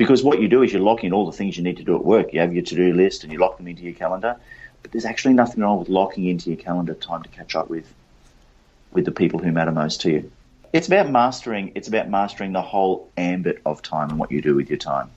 because 0.00 0.22
what 0.22 0.40
you 0.40 0.48
do 0.48 0.62
is 0.62 0.72
you 0.72 0.78
lock 0.78 1.04
in 1.04 1.12
all 1.12 1.26
the 1.26 1.36
things 1.36 1.58
you 1.58 1.62
need 1.62 1.76
to 1.76 1.84
do 1.84 1.94
at 1.94 2.02
work. 2.02 2.32
You 2.32 2.40
have 2.40 2.54
your 2.54 2.64
to 2.64 2.74
do 2.74 2.94
list 2.94 3.22
and 3.22 3.30
you 3.30 3.38
lock 3.38 3.58
them 3.58 3.68
into 3.68 3.82
your 3.82 3.92
calendar. 3.92 4.34
But 4.80 4.92
there's 4.92 5.04
actually 5.04 5.34
nothing 5.34 5.62
wrong 5.62 5.78
with 5.78 5.90
locking 5.90 6.24
into 6.24 6.48
your 6.48 6.56
calendar 6.56 6.94
time 6.94 7.22
to 7.22 7.28
catch 7.28 7.54
up 7.54 7.68
with 7.68 7.84
with 8.92 9.04
the 9.04 9.12
people 9.12 9.40
who 9.40 9.52
matter 9.52 9.72
most 9.72 10.00
to 10.00 10.10
you. 10.10 10.32
It's 10.72 10.86
about 10.86 11.10
mastering. 11.10 11.72
It's 11.74 11.86
about 11.86 12.08
mastering 12.08 12.54
the 12.54 12.62
whole 12.62 13.10
ambit 13.18 13.60
of 13.66 13.82
time 13.82 14.08
and 14.08 14.18
what 14.18 14.32
you 14.32 14.40
do 14.40 14.54
with 14.54 14.70
your 14.70 14.78
time. 14.78 15.10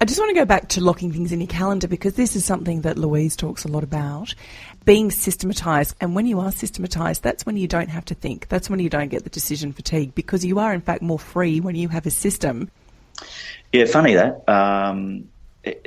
I 0.00 0.06
just 0.06 0.18
want 0.18 0.30
to 0.30 0.34
go 0.34 0.46
back 0.46 0.68
to 0.70 0.80
locking 0.80 1.12
things 1.12 1.30
in 1.30 1.42
your 1.42 1.46
calendar 1.46 1.86
because 1.86 2.14
this 2.14 2.34
is 2.34 2.46
something 2.46 2.80
that 2.82 2.96
Louise 2.96 3.36
talks 3.36 3.66
a 3.66 3.68
lot 3.68 3.84
about. 3.84 4.34
Being 4.86 5.10
systematized. 5.10 5.94
And 6.00 6.14
when 6.14 6.26
you 6.26 6.40
are 6.40 6.50
systematized, 6.50 7.22
that's 7.22 7.44
when 7.44 7.58
you 7.58 7.68
don't 7.68 7.90
have 7.90 8.06
to 8.06 8.14
think. 8.14 8.48
That's 8.48 8.70
when 8.70 8.80
you 8.80 8.88
don't 8.88 9.08
get 9.08 9.24
the 9.24 9.28
decision 9.28 9.74
fatigue 9.74 10.14
because 10.14 10.46
you 10.46 10.60
are, 10.60 10.72
in 10.72 10.80
fact, 10.80 11.02
more 11.02 11.18
free 11.18 11.60
when 11.60 11.74
you 11.74 11.88
have 11.88 12.06
a 12.06 12.10
system. 12.10 12.70
Yeah, 13.72 13.84
funny 13.84 14.14
that. 14.14 14.48
Um, 14.48 15.28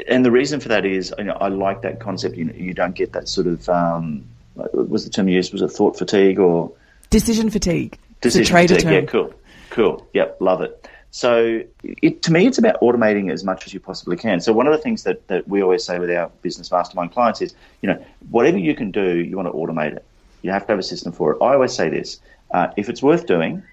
and 0.08 0.26
the 0.26 0.32
reason 0.32 0.60
for 0.60 0.70
that 0.70 0.86
is, 0.86 1.14
you 1.18 1.24
know, 1.24 1.38
I 1.40 1.48
like 1.48 1.82
that 1.82 2.00
concept. 2.00 2.36
You, 2.36 2.46
know, 2.46 2.54
you 2.54 2.74
don't 2.74 2.96
get 2.96 3.14
that 3.14 3.28
sort 3.28 3.48
of, 3.48 3.68
um, 3.70 4.26
was 4.56 5.06
the 5.06 5.10
term 5.10 5.28
used? 5.28 5.54
Was 5.54 5.62
it 5.62 5.70
thought 5.70 5.98
fatigue 5.98 6.40
or? 6.40 6.72
Decision 7.10 7.50
fatigue. 7.50 7.98
Decision 8.22 8.56
fatigue. 8.56 8.82
Term. 8.82 8.94
Yeah, 8.94 9.02
cool. 9.02 9.34
Cool. 9.72 10.08
Yep, 10.14 10.38
love 10.40 10.62
it. 10.62 10.88
So 11.12 11.64
it, 11.84 12.22
to 12.24 12.32
me, 12.32 12.48
it's 12.48 12.58
about 12.58 12.80
automating 12.82 13.32
as 13.32 13.44
much 13.44 13.66
as 13.66 13.74
you 13.74 13.80
possibly 13.80 14.16
can. 14.16 14.40
So 14.40 14.54
one 14.54 14.68
of 14.68 14.74
the 14.74 14.80
things 14.80 15.04
that, 15.04 15.28
that 15.28 15.48
we 15.48 15.62
always 15.62 15.84
say 15.84 16.00
with 16.00 16.10
our 16.10 16.30
business 16.42 16.72
mastermind 16.72 17.12
clients 17.12 17.42
is, 17.42 17.54
you 17.82 17.90
know, 17.90 18.04
whatever 18.30 18.58
you 18.58 18.76
can 18.76 18.92
do, 18.92 19.18
you 19.18 19.36
want 19.36 19.48
to 19.48 19.54
automate 19.54 19.94
it. 19.94 20.06
You 20.42 20.52
have 20.52 20.66
to 20.68 20.72
have 20.72 20.80
a 20.80 20.84
system 20.84 21.12
for 21.12 21.34
it. 21.34 21.38
I 21.42 21.54
always 21.54 21.74
say 21.74 21.90
this: 21.90 22.20
uh, 22.52 22.68
if 22.78 22.90
it's 22.90 23.04
worth 23.04 23.28
doing, 23.28 23.64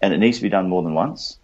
and 0.00 0.12
it 0.12 0.18
needs 0.18 0.38
to 0.38 0.42
be 0.42 0.48
done 0.48 0.68
more 0.68 0.82
than 0.82 0.94
once, 0.94 1.38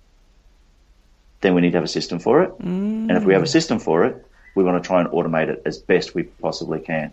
then 1.41 1.55
we 1.55 1.61
need 1.61 1.73
to 1.73 1.77
have 1.77 1.85
a 1.85 1.89
system 1.89 2.19
for 2.19 2.43
it. 2.43 2.51
Mm. 2.59 3.09
And 3.09 3.13
if 3.13 3.25
we 3.25 3.33
have 3.35 3.43
a 3.43 3.49
system 3.49 3.79
for 3.79 4.05
it, 4.05 4.27
we 4.55 4.65
want 4.65 4.83
to 4.83 4.87
try 4.87 5.01
and 5.01 5.09
automate 5.11 5.49
it 5.49 5.63
as 5.65 5.79
best 5.79 6.15
we 6.15 6.25
possibly 6.25 6.81
can. 6.81 7.13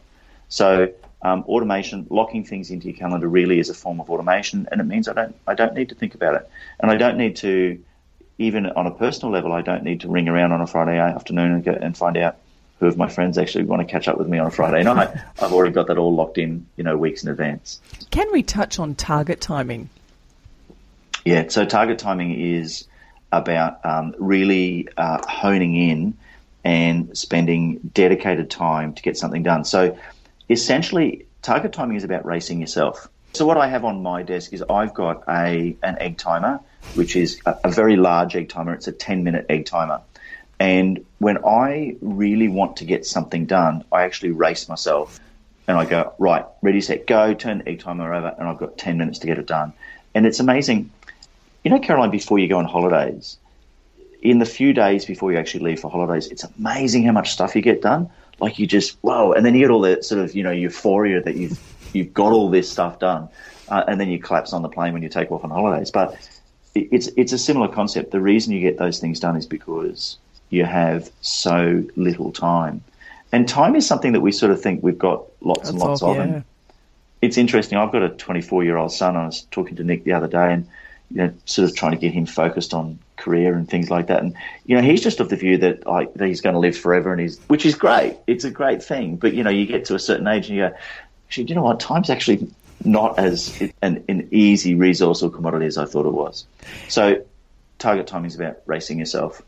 So 0.49 0.91
um, 1.21 1.43
automation, 1.47 2.07
locking 2.09 2.43
things 2.43 2.71
into 2.71 2.87
your 2.87 2.97
calendar, 2.97 3.27
really 3.27 3.59
is 3.59 3.69
a 3.69 3.73
form 3.73 3.99
of 3.99 4.09
automation, 4.09 4.67
and 4.71 4.81
it 4.81 4.85
means 4.85 5.07
I 5.07 5.13
don't 5.13 5.35
I 5.47 5.53
don't 5.53 5.73
need 5.73 5.89
to 5.89 5.95
think 5.95 6.15
about 6.15 6.35
it, 6.35 6.49
and 6.79 6.91
I 6.91 6.95
don't 6.95 7.17
need 7.17 7.37
to 7.37 7.83
even 8.37 8.65
on 8.67 8.87
a 8.87 8.91
personal 8.91 9.31
level, 9.31 9.53
I 9.53 9.61
don't 9.61 9.83
need 9.83 10.01
to 10.01 10.09
ring 10.09 10.27
around 10.27 10.51
on 10.51 10.61
a 10.61 10.67
Friday 10.67 10.99
afternoon 10.99 11.53
and, 11.53 11.63
get, 11.63 11.81
and 11.81 11.95
find 11.95 12.17
out 12.17 12.37
who 12.79 12.87
of 12.87 12.97
my 12.97 13.07
friends 13.07 13.37
actually 13.37 13.63
want 13.63 13.81
to 13.81 13.89
catch 13.89 14.07
up 14.07 14.17
with 14.17 14.27
me 14.27 14.37
on 14.37 14.47
a 14.47 14.51
Friday 14.51 14.83
night. 14.93 15.09
I've 15.41 15.53
already 15.53 15.73
got 15.73 15.87
that 15.87 15.97
all 15.97 16.13
locked 16.13 16.37
in, 16.37 16.65
you 16.75 16.83
know, 16.83 16.97
weeks 16.97 17.23
in 17.23 17.29
advance. 17.29 17.79
Can 18.11 18.29
we 18.31 18.43
touch 18.43 18.77
on 18.77 18.95
target 18.95 19.39
timing? 19.39 19.89
Yeah, 21.23 21.47
so 21.47 21.65
target 21.65 21.97
timing 21.97 22.39
is 22.39 22.85
about 23.37 23.85
um, 23.85 24.15
really 24.17 24.87
uh, 24.97 25.25
honing 25.27 25.75
in 25.75 26.17
and 26.63 27.15
spending 27.17 27.79
dedicated 27.93 28.49
time 28.49 28.93
to 28.93 29.01
get 29.01 29.17
something 29.17 29.43
done. 29.43 29.65
So 29.65 29.97
essentially, 30.49 31.25
target 31.41 31.73
timing 31.73 31.97
is 31.97 32.03
about 32.03 32.25
racing 32.25 32.59
yourself. 32.59 33.07
So 33.33 33.45
what 33.45 33.57
I 33.57 33.67
have 33.67 33.85
on 33.85 34.01
my 34.01 34.23
desk 34.23 34.53
is 34.53 34.63
I've 34.69 34.93
got 34.93 35.23
a 35.27 35.75
an 35.83 35.97
egg 35.99 36.17
timer 36.17 36.61
which 36.93 37.15
is 37.15 37.39
a, 37.45 37.57
a 37.65 37.71
very 37.71 37.95
large 37.95 38.35
egg 38.35 38.49
timer. 38.49 38.73
It's 38.73 38.87
a 38.87 38.91
10 38.91 39.23
minute 39.23 39.45
egg 39.49 39.65
timer. 39.65 40.01
And 40.59 41.05
when 41.19 41.43
I 41.45 41.97
really 42.01 42.47
want 42.47 42.77
to 42.77 42.85
get 42.85 43.05
something 43.05 43.45
done, 43.45 43.83
I 43.91 44.03
actually 44.03 44.31
race 44.31 44.69
myself 44.69 45.19
and 45.67 45.77
I 45.77 45.85
go, 45.85 46.13
right, 46.19 46.45
ready, 46.61 46.79
set, 46.79 47.07
go, 47.07 47.33
turn 47.33 47.57
the 47.57 47.69
egg 47.69 47.79
timer 47.79 48.13
over, 48.13 48.33
and 48.37 48.47
I've 48.47 48.59
got 48.59 48.77
10 48.77 48.97
minutes 48.97 49.19
to 49.19 49.27
get 49.27 49.39
it 49.39 49.47
done. 49.47 49.73
And 50.13 50.25
it's 50.25 50.39
amazing. 50.39 50.91
You 51.65 51.71
know, 51.71 51.79
Caroline, 51.79 52.11
before 52.11 52.37
you 52.37 52.47
go 52.47 52.59
on 52.59 52.65
holidays, 52.65 53.37
in 54.21 54.37
the 54.37 54.45
few 54.45 54.71
days 54.71 55.03
before 55.03 55.31
you 55.31 55.39
actually 55.39 55.63
leave 55.63 55.79
for 55.79 55.89
holidays, 55.89 56.27
it's 56.27 56.43
amazing 56.59 57.03
how 57.03 57.11
much 57.11 57.31
stuff 57.31 57.55
you 57.55 57.61
get 57.63 57.81
done. 57.81 58.07
Like 58.39 58.59
you 58.59 58.67
just, 58.67 58.97
whoa. 59.01 59.33
And 59.33 59.43
then 59.43 59.55
you 59.55 59.61
get 59.61 59.71
all 59.71 59.81
that 59.81 60.05
sort 60.05 60.21
of, 60.21 60.35
you 60.35 60.43
know, 60.43 60.51
euphoria 60.51 61.23
that 61.23 61.35
you've 61.35 61.59
you've 61.95 62.13
got 62.13 62.31
all 62.31 62.49
this 62.49 62.69
stuff 62.69 62.99
done, 62.99 63.29
uh, 63.69 63.83
and 63.87 63.99
then 63.99 64.09
you 64.09 64.19
collapse 64.19 64.53
on 64.53 64.61
the 64.61 64.69
plane 64.69 64.93
when 64.93 65.01
you 65.01 65.09
take 65.09 65.31
off 65.31 65.43
on 65.43 65.49
holidays. 65.49 65.89
But 65.89 66.15
it's 66.75 67.07
it's 67.17 67.33
a 67.33 67.37
similar 67.37 67.67
concept. 67.67 68.11
The 68.11 68.21
reason 68.21 68.53
you 68.53 68.59
get 68.59 68.77
those 68.77 68.99
things 68.99 69.19
done 69.19 69.35
is 69.35 69.47
because 69.47 70.17
you 70.49 70.65
have 70.65 71.09
so 71.21 71.83
little 71.95 72.31
time, 72.31 72.83
and 73.31 73.47
time 73.47 73.75
is 73.75 73.87
something 73.87 74.11
that 74.11 74.21
we 74.21 74.31
sort 74.31 74.51
of 74.51 74.61
think 74.61 74.83
we've 74.83 74.99
got 74.99 75.23
lots 75.41 75.61
That's 75.61 75.69
and 75.71 75.79
lots 75.79 76.01
all, 76.03 76.11
of. 76.11 76.17
Yeah. 76.17 76.23
And 76.23 76.43
it's 77.23 77.37
interesting. 77.37 77.77
I've 77.79 77.91
got 77.91 78.03
a 78.03 78.09
24 78.09 78.63
year 78.65 78.77
old 78.77 78.91
son. 78.91 79.15
I 79.15 79.25
was 79.25 79.43
talking 79.49 79.77
to 79.77 79.83
Nick 79.83 80.03
the 80.03 80.13
other 80.13 80.27
day, 80.27 80.53
and 80.53 80.67
you 81.15 81.21
know, 81.21 81.33
sort 81.45 81.69
of 81.69 81.75
trying 81.75 81.93
to 81.93 81.97
get 81.97 82.13
him 82.13 82.25
focused 82.25 82.73
on 82.73 82.99
career 83.15 83.55
and 83.55 83.69
things 83.69 83.89
like 83.89 84.07
that. 84.07 84.21
And 84.21 84.35
you 84.65 84.75
know, 84.75 84.81
he's 84.81 85.01
just 85.01 85.21
of 85.21 85.29
the 85.29 85.37
view 85.37 85.57
that 85.59 85.87
like 85.87 86.13
that 86.15 86.27
he's 86.27 86.41
going 86.41 86.53
to 86.53 86.59
live 86.59 86.77
forever, 86.77 87.11
and 87.13 87.21
he's 87.21 87.39
which 87.47 87.65
is 87.65 87.73
great. 87.73 88.17
It's 88.27 88.43
a 88.43 88.51
great 88.51 88.83
thing. 88.83 89.15
But 89.15 89.33
you 89.33 89.43
know, 89.43 89.49
you 89.49 89.65
get 89.65 89.85
to 89.85 89.95
a 89.95 89.99
certain 89.99 90.27
age, 90.27 90.49
and 90.49 90.57
you 90.57 90.67
go, 90.67 90.75
actually, 91.27 91.45
you 91.45 91.55
know 91.55 91.63
what? 91.63 91.79
Time's 91.79 92.09
actually 92.09 92.49
not 92.83 93.17
as 93.17 93.61
an, 93.81 94.03
an 94.09 94.27
easy 94.31 94.75
resource 94.75 95.23
or 95.23 95.31
commodity 95.31 95.65
as 95.65 95.77
I 95.77 95.85
thought 95.85 96.05
it 96.05 96.13
was. 96.13 96.45
So, 96.89 97.23
target 97.79 98.07
timing 98.07 98.27
is 98.27 98.35
about 98.35 98.57
racing 98.65 98.99
yourself. 98.99 99.41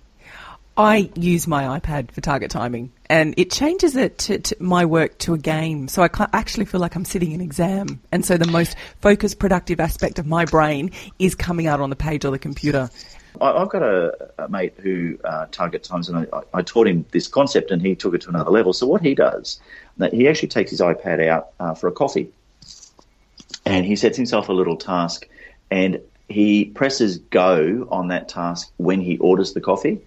I 0.78 1.10
use 1.16 1.48
my 1.48 1.80
iPad 1.80 2.12
for 2.12 2.22
target 2.22 2.52
timing, 2.52 2.92
and 3.10 3.34
it 3.36 3.52
changes 3.52 3.96
it 3.96 4.20
to, 4.20 4.38
to 4.38 4.56
my 4.60 4.86
work 4.86 5.18
to 5.20 5.34
a 5.34 5.38
game. 5.40 5.88
So 5.88 6.04
I 6.04 6.10
actually 6.34 6.66
feel 6.66 6.80
like 6.80 6.96
I'm 6.96 7.04
sitting 7.04 7.34
an 7.34 7.42
exam, 7.42 8.00
and 8.12 8.24
so 8.24 8.38
the 8.38 8.46
most 8.46 8.78
focused, 9.02 9.40
productive 9.40 9.80
aspect 9.80 10.20
of 10.20 10.28
my 10.28 10.46
brain 10.46 10.92
is 11.18 11.34
coming 11.34 11.66
out 11.66 11.82
on 11.82 11.90
the 11.90 11.96
page 11.96 12.26
or 12.26 12.32
the 12.32 12.38
computer. 12.38 12.92
I've 13.42 13.70
got 13.70 13.82
a, 13.82 14.30
a 14.38 14.50
mate 14.50 14.76
who 14.78 15.18
uh, 15.24 15.48
target 15.52 15.84
times, 15.84 16.10
and 16.10 16.28
I, 16.32 16.42
I, 16.54 16.62
taught 16.62 16.88
him 16.88 17.06
this 17.12 17.28
concept, 17.28 17.72
and 17.72 17.82
he 17.82 17.96
took 17.96 18.13
it 18.13 18.22
to 18.22 18.30
another 18.30 18.52
level. 18.52 18.72
So 18.72 18.86
what 18.86 19.02
he 19.02 19.16
does, 19.16 19.60
he 20.12 20.28
actually 20.28 20.50
takes 20.50 20.70
his 20.70 20.82
iPad 20.82 21.28
out 21.28 21.50
uh, 21.60 21.74
for 21.74 21.88
a 21.88 21.92
coffee, 21.92 22.30
and 23.66 23.84
he 23.84 23.96
sets 23.96 24.16
himself 24.16 24.48
a 24.50 24.54
little 24.54 24.78
task, 24.78 25.28
and 25.72 26.02
he 26.30 26.66
presses 26.66 27.18
go 27.18 27.88
on 27.90 28.10
that 28.10 28.30
task 28.30 28.72
when 28.78 29.02
he 29.02 29.18
orders 29.18 29.54
the 29.54 29.62
coffee 29.62 30.02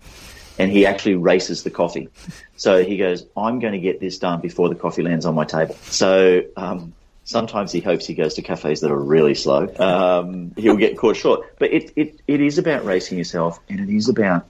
and 0.61 0.71
he 0.71 0.85
actually 0.85 1.15
races 1.15 1.63
the 1.63 1.71
coffee. 1.71 2.11
So 2.57 2.85
he 2.85 2.99
goes, 2.99 3.25
I'm 3.35 3.61
going 3.61 3.73
to 3.73 3.79
get 3.79 3.99
this 3.99 4.19
done 4.19 4.43
before 4.43 4.69
the 4.69 4.75
coffee 4.75 5.03
lands 5.03 5.25
on 5.25 5.35
my 5.35 5.47
table. 5.47 5.75
So 5.85 6.43
um, 6.55 6.93
sometimes 7.25 7.73
he 7.73 7.81
hopes 7.81 8.07
he 8.07 8.13
goes 8.13 8.35
to 8.35 8.43
cafes 8.43 8.81
that 8.81 8.91
are 8.91 9.03
really 9.03 9.35
slow. 9.35 9.75
Um, 9.79 10.53
he'll 10.59 10.77
get 10.77 10.99
caught 10.99 11.17
short. 11.17 11.59
But 11.59 11.73
it, 11.73 11.93
it, 11.97 12.21
it 12.29 12.43
is 12.43 12.59
about 12.59 12.85
racing 12.85 13.17
yourself 13.17 13.59
and 13.71 13.81
it 13.81 13.89
is 13.89 14.11
about 14.11 14.47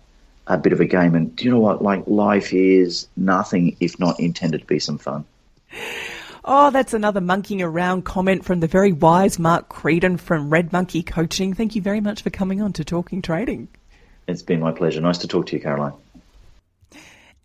a 0.48 0.58
bit 0.58 0.72
of 0.72 0.80
a 0.80 0.84
game. 0.84 1.14
And 1.14 1.36
do 1.36 1.44
you 1.44 1.52
know 1.52 1.60
what? 1.60 1.80
Like 1.80 2.02
life 2.08 2.52
is 2.52 3.06
nothing 3.16 3.76
if 3.78 4.00
not 4.00 4.18
intended 4.18 4.62
to 4.62 4.66
be 4.66 4.80
some 4.80 4.98
fun. 4.98 5.24
Oh, 6.44 6.70
that's 6.70 6.92
another 6.92 7.20
monkeying 7.20 7.62
around 7.62 8.02
comment 8.02 8.44
from 8.44 8.58
the 8.58 8.66
very 8.66 8.90
wise 8.90 9.38
Mark 9.38 9.68
Creedon 9.68 10.18
from 10.18 10.50
Red 10.50 10.72
Monkey 10.72 11.04
Coaching. 11.04 11.54
Thank 11.54 11.76
you 11.76 11.82
very 11.82 12.00
much 12.00 12.22
for 12.22 12.30
coming 12.30 12.60
on 12.60 12.72
to 12.72 12.84
Talking 12.84 13.22
Trading. 13.22 13.68
It's 14.30 14.42
been 14.42 14.60
my 14.60 14.72
pleasure. 14.72 15.00
Nice 15.00 15.18
to 15.18 15.28
talk 15.28 15.46
to 15.46 15.56
you, 15.56 15.62
Caroline. 15.62 15.92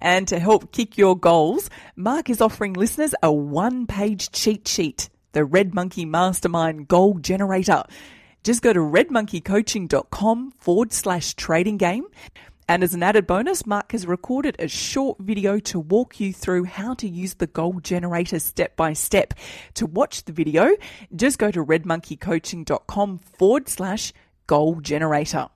And 0.02 0.28
to 0.28 0.40
help 0.40 0.72
kick 0.72 0.98
your 0.98 1.18
goals, 1.18 1.70
Mark 1.96 2.30
is 2.30 2.42
offering 2.42 2.74
listeners 2.74 3.16
a 3.24 3.32
one 3.32 3.88
page 3.88 4.32
cheat 4.32 4.68
sheet, 4.68 5.10
the 5.32 5.44
Red 5.46 5.74
Monkey 5.74 6.06
Mastermind 6.06 6.88
Goal 6.88 7.16
Generator. 7.16 7.84
Just 8.44 8.62
go 8.62 8.72
to 8.72 8.80
redmonkeycoaching.com 8.80 10.52
forward 10.60 10.94
slash 10.94 11.34
trading 11.34 11.78
game. 11.78 12.06
And 12.68 12.84
as 12.84 12.94
an 12.94 13.04
added 13.04 13.28
bonus, 13.28 13.66
Mark 13.66 13.92
has 13.92 14.08
recorded 14.08 14.56
a 14.60 14.68
short 14.68 15.20
video 15.20 15.60
to 15.60 15.80
walk 15.80 16.20
you 16.20 16.34
through 16.34 16.64
how 16.66 16.96
to 16.96 17.08
use 17.08 17.36
the 17.36 17.48
goal 17.48 17.80
generator 17.80 18.40
step 18.40 18.76
by 18.76 18.94
step. 18.94 19.34
To 19.76 19.86
watch 19.86 20.26
the 20.26 20.34
video, 20.34 20.76
just 21.16 21.38
go 21.38 21.52
to 21.52 21.64
redmonkeycoaching.com 21.64 23.20
forward 23.20 23.70
slash 23.70 24.14
goal 24.48 24.82
generator. 24.82 25.50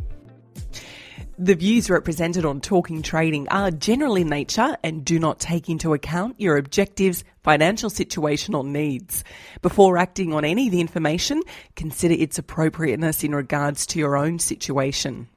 The 1.40 1.54
views 1.54 1.88
represented 1.88 2.44
on 2.44 2.60
Talking 2.60 3.00
Trading 3.00 3.48
are 3.50 3.70
general 3.70 4.16
in 4.16 4.28
nature 4.28 4.76
and 4.82 5.04
do 5.04 5.20
not 5.20 5.38
take 5.38 5.68
into 5.68 5.94
account 5.94 6.34
your 6.40 6.56
objectives, 6.56 7.22
financial 7.44 7.90
situation, 7.90 8.56
or 8.56 8.64
needs. 8.64 9.22
Before 9.62 9.98
acting 9.98 10.32
on 10.32 10.44
any 10.44 10.66
of 10.66 10.72
the 10.72 10.80
information, 10.80 11.40
consider 11.76 12.14
its 12.14 12.38
appropriateness 12.38 13.22
in 13.22 13.36
regards 13.36 13.86
to 13.86 14.00
your 14.00 14.16
own 14.16 14.40
situation. 14.40 15.28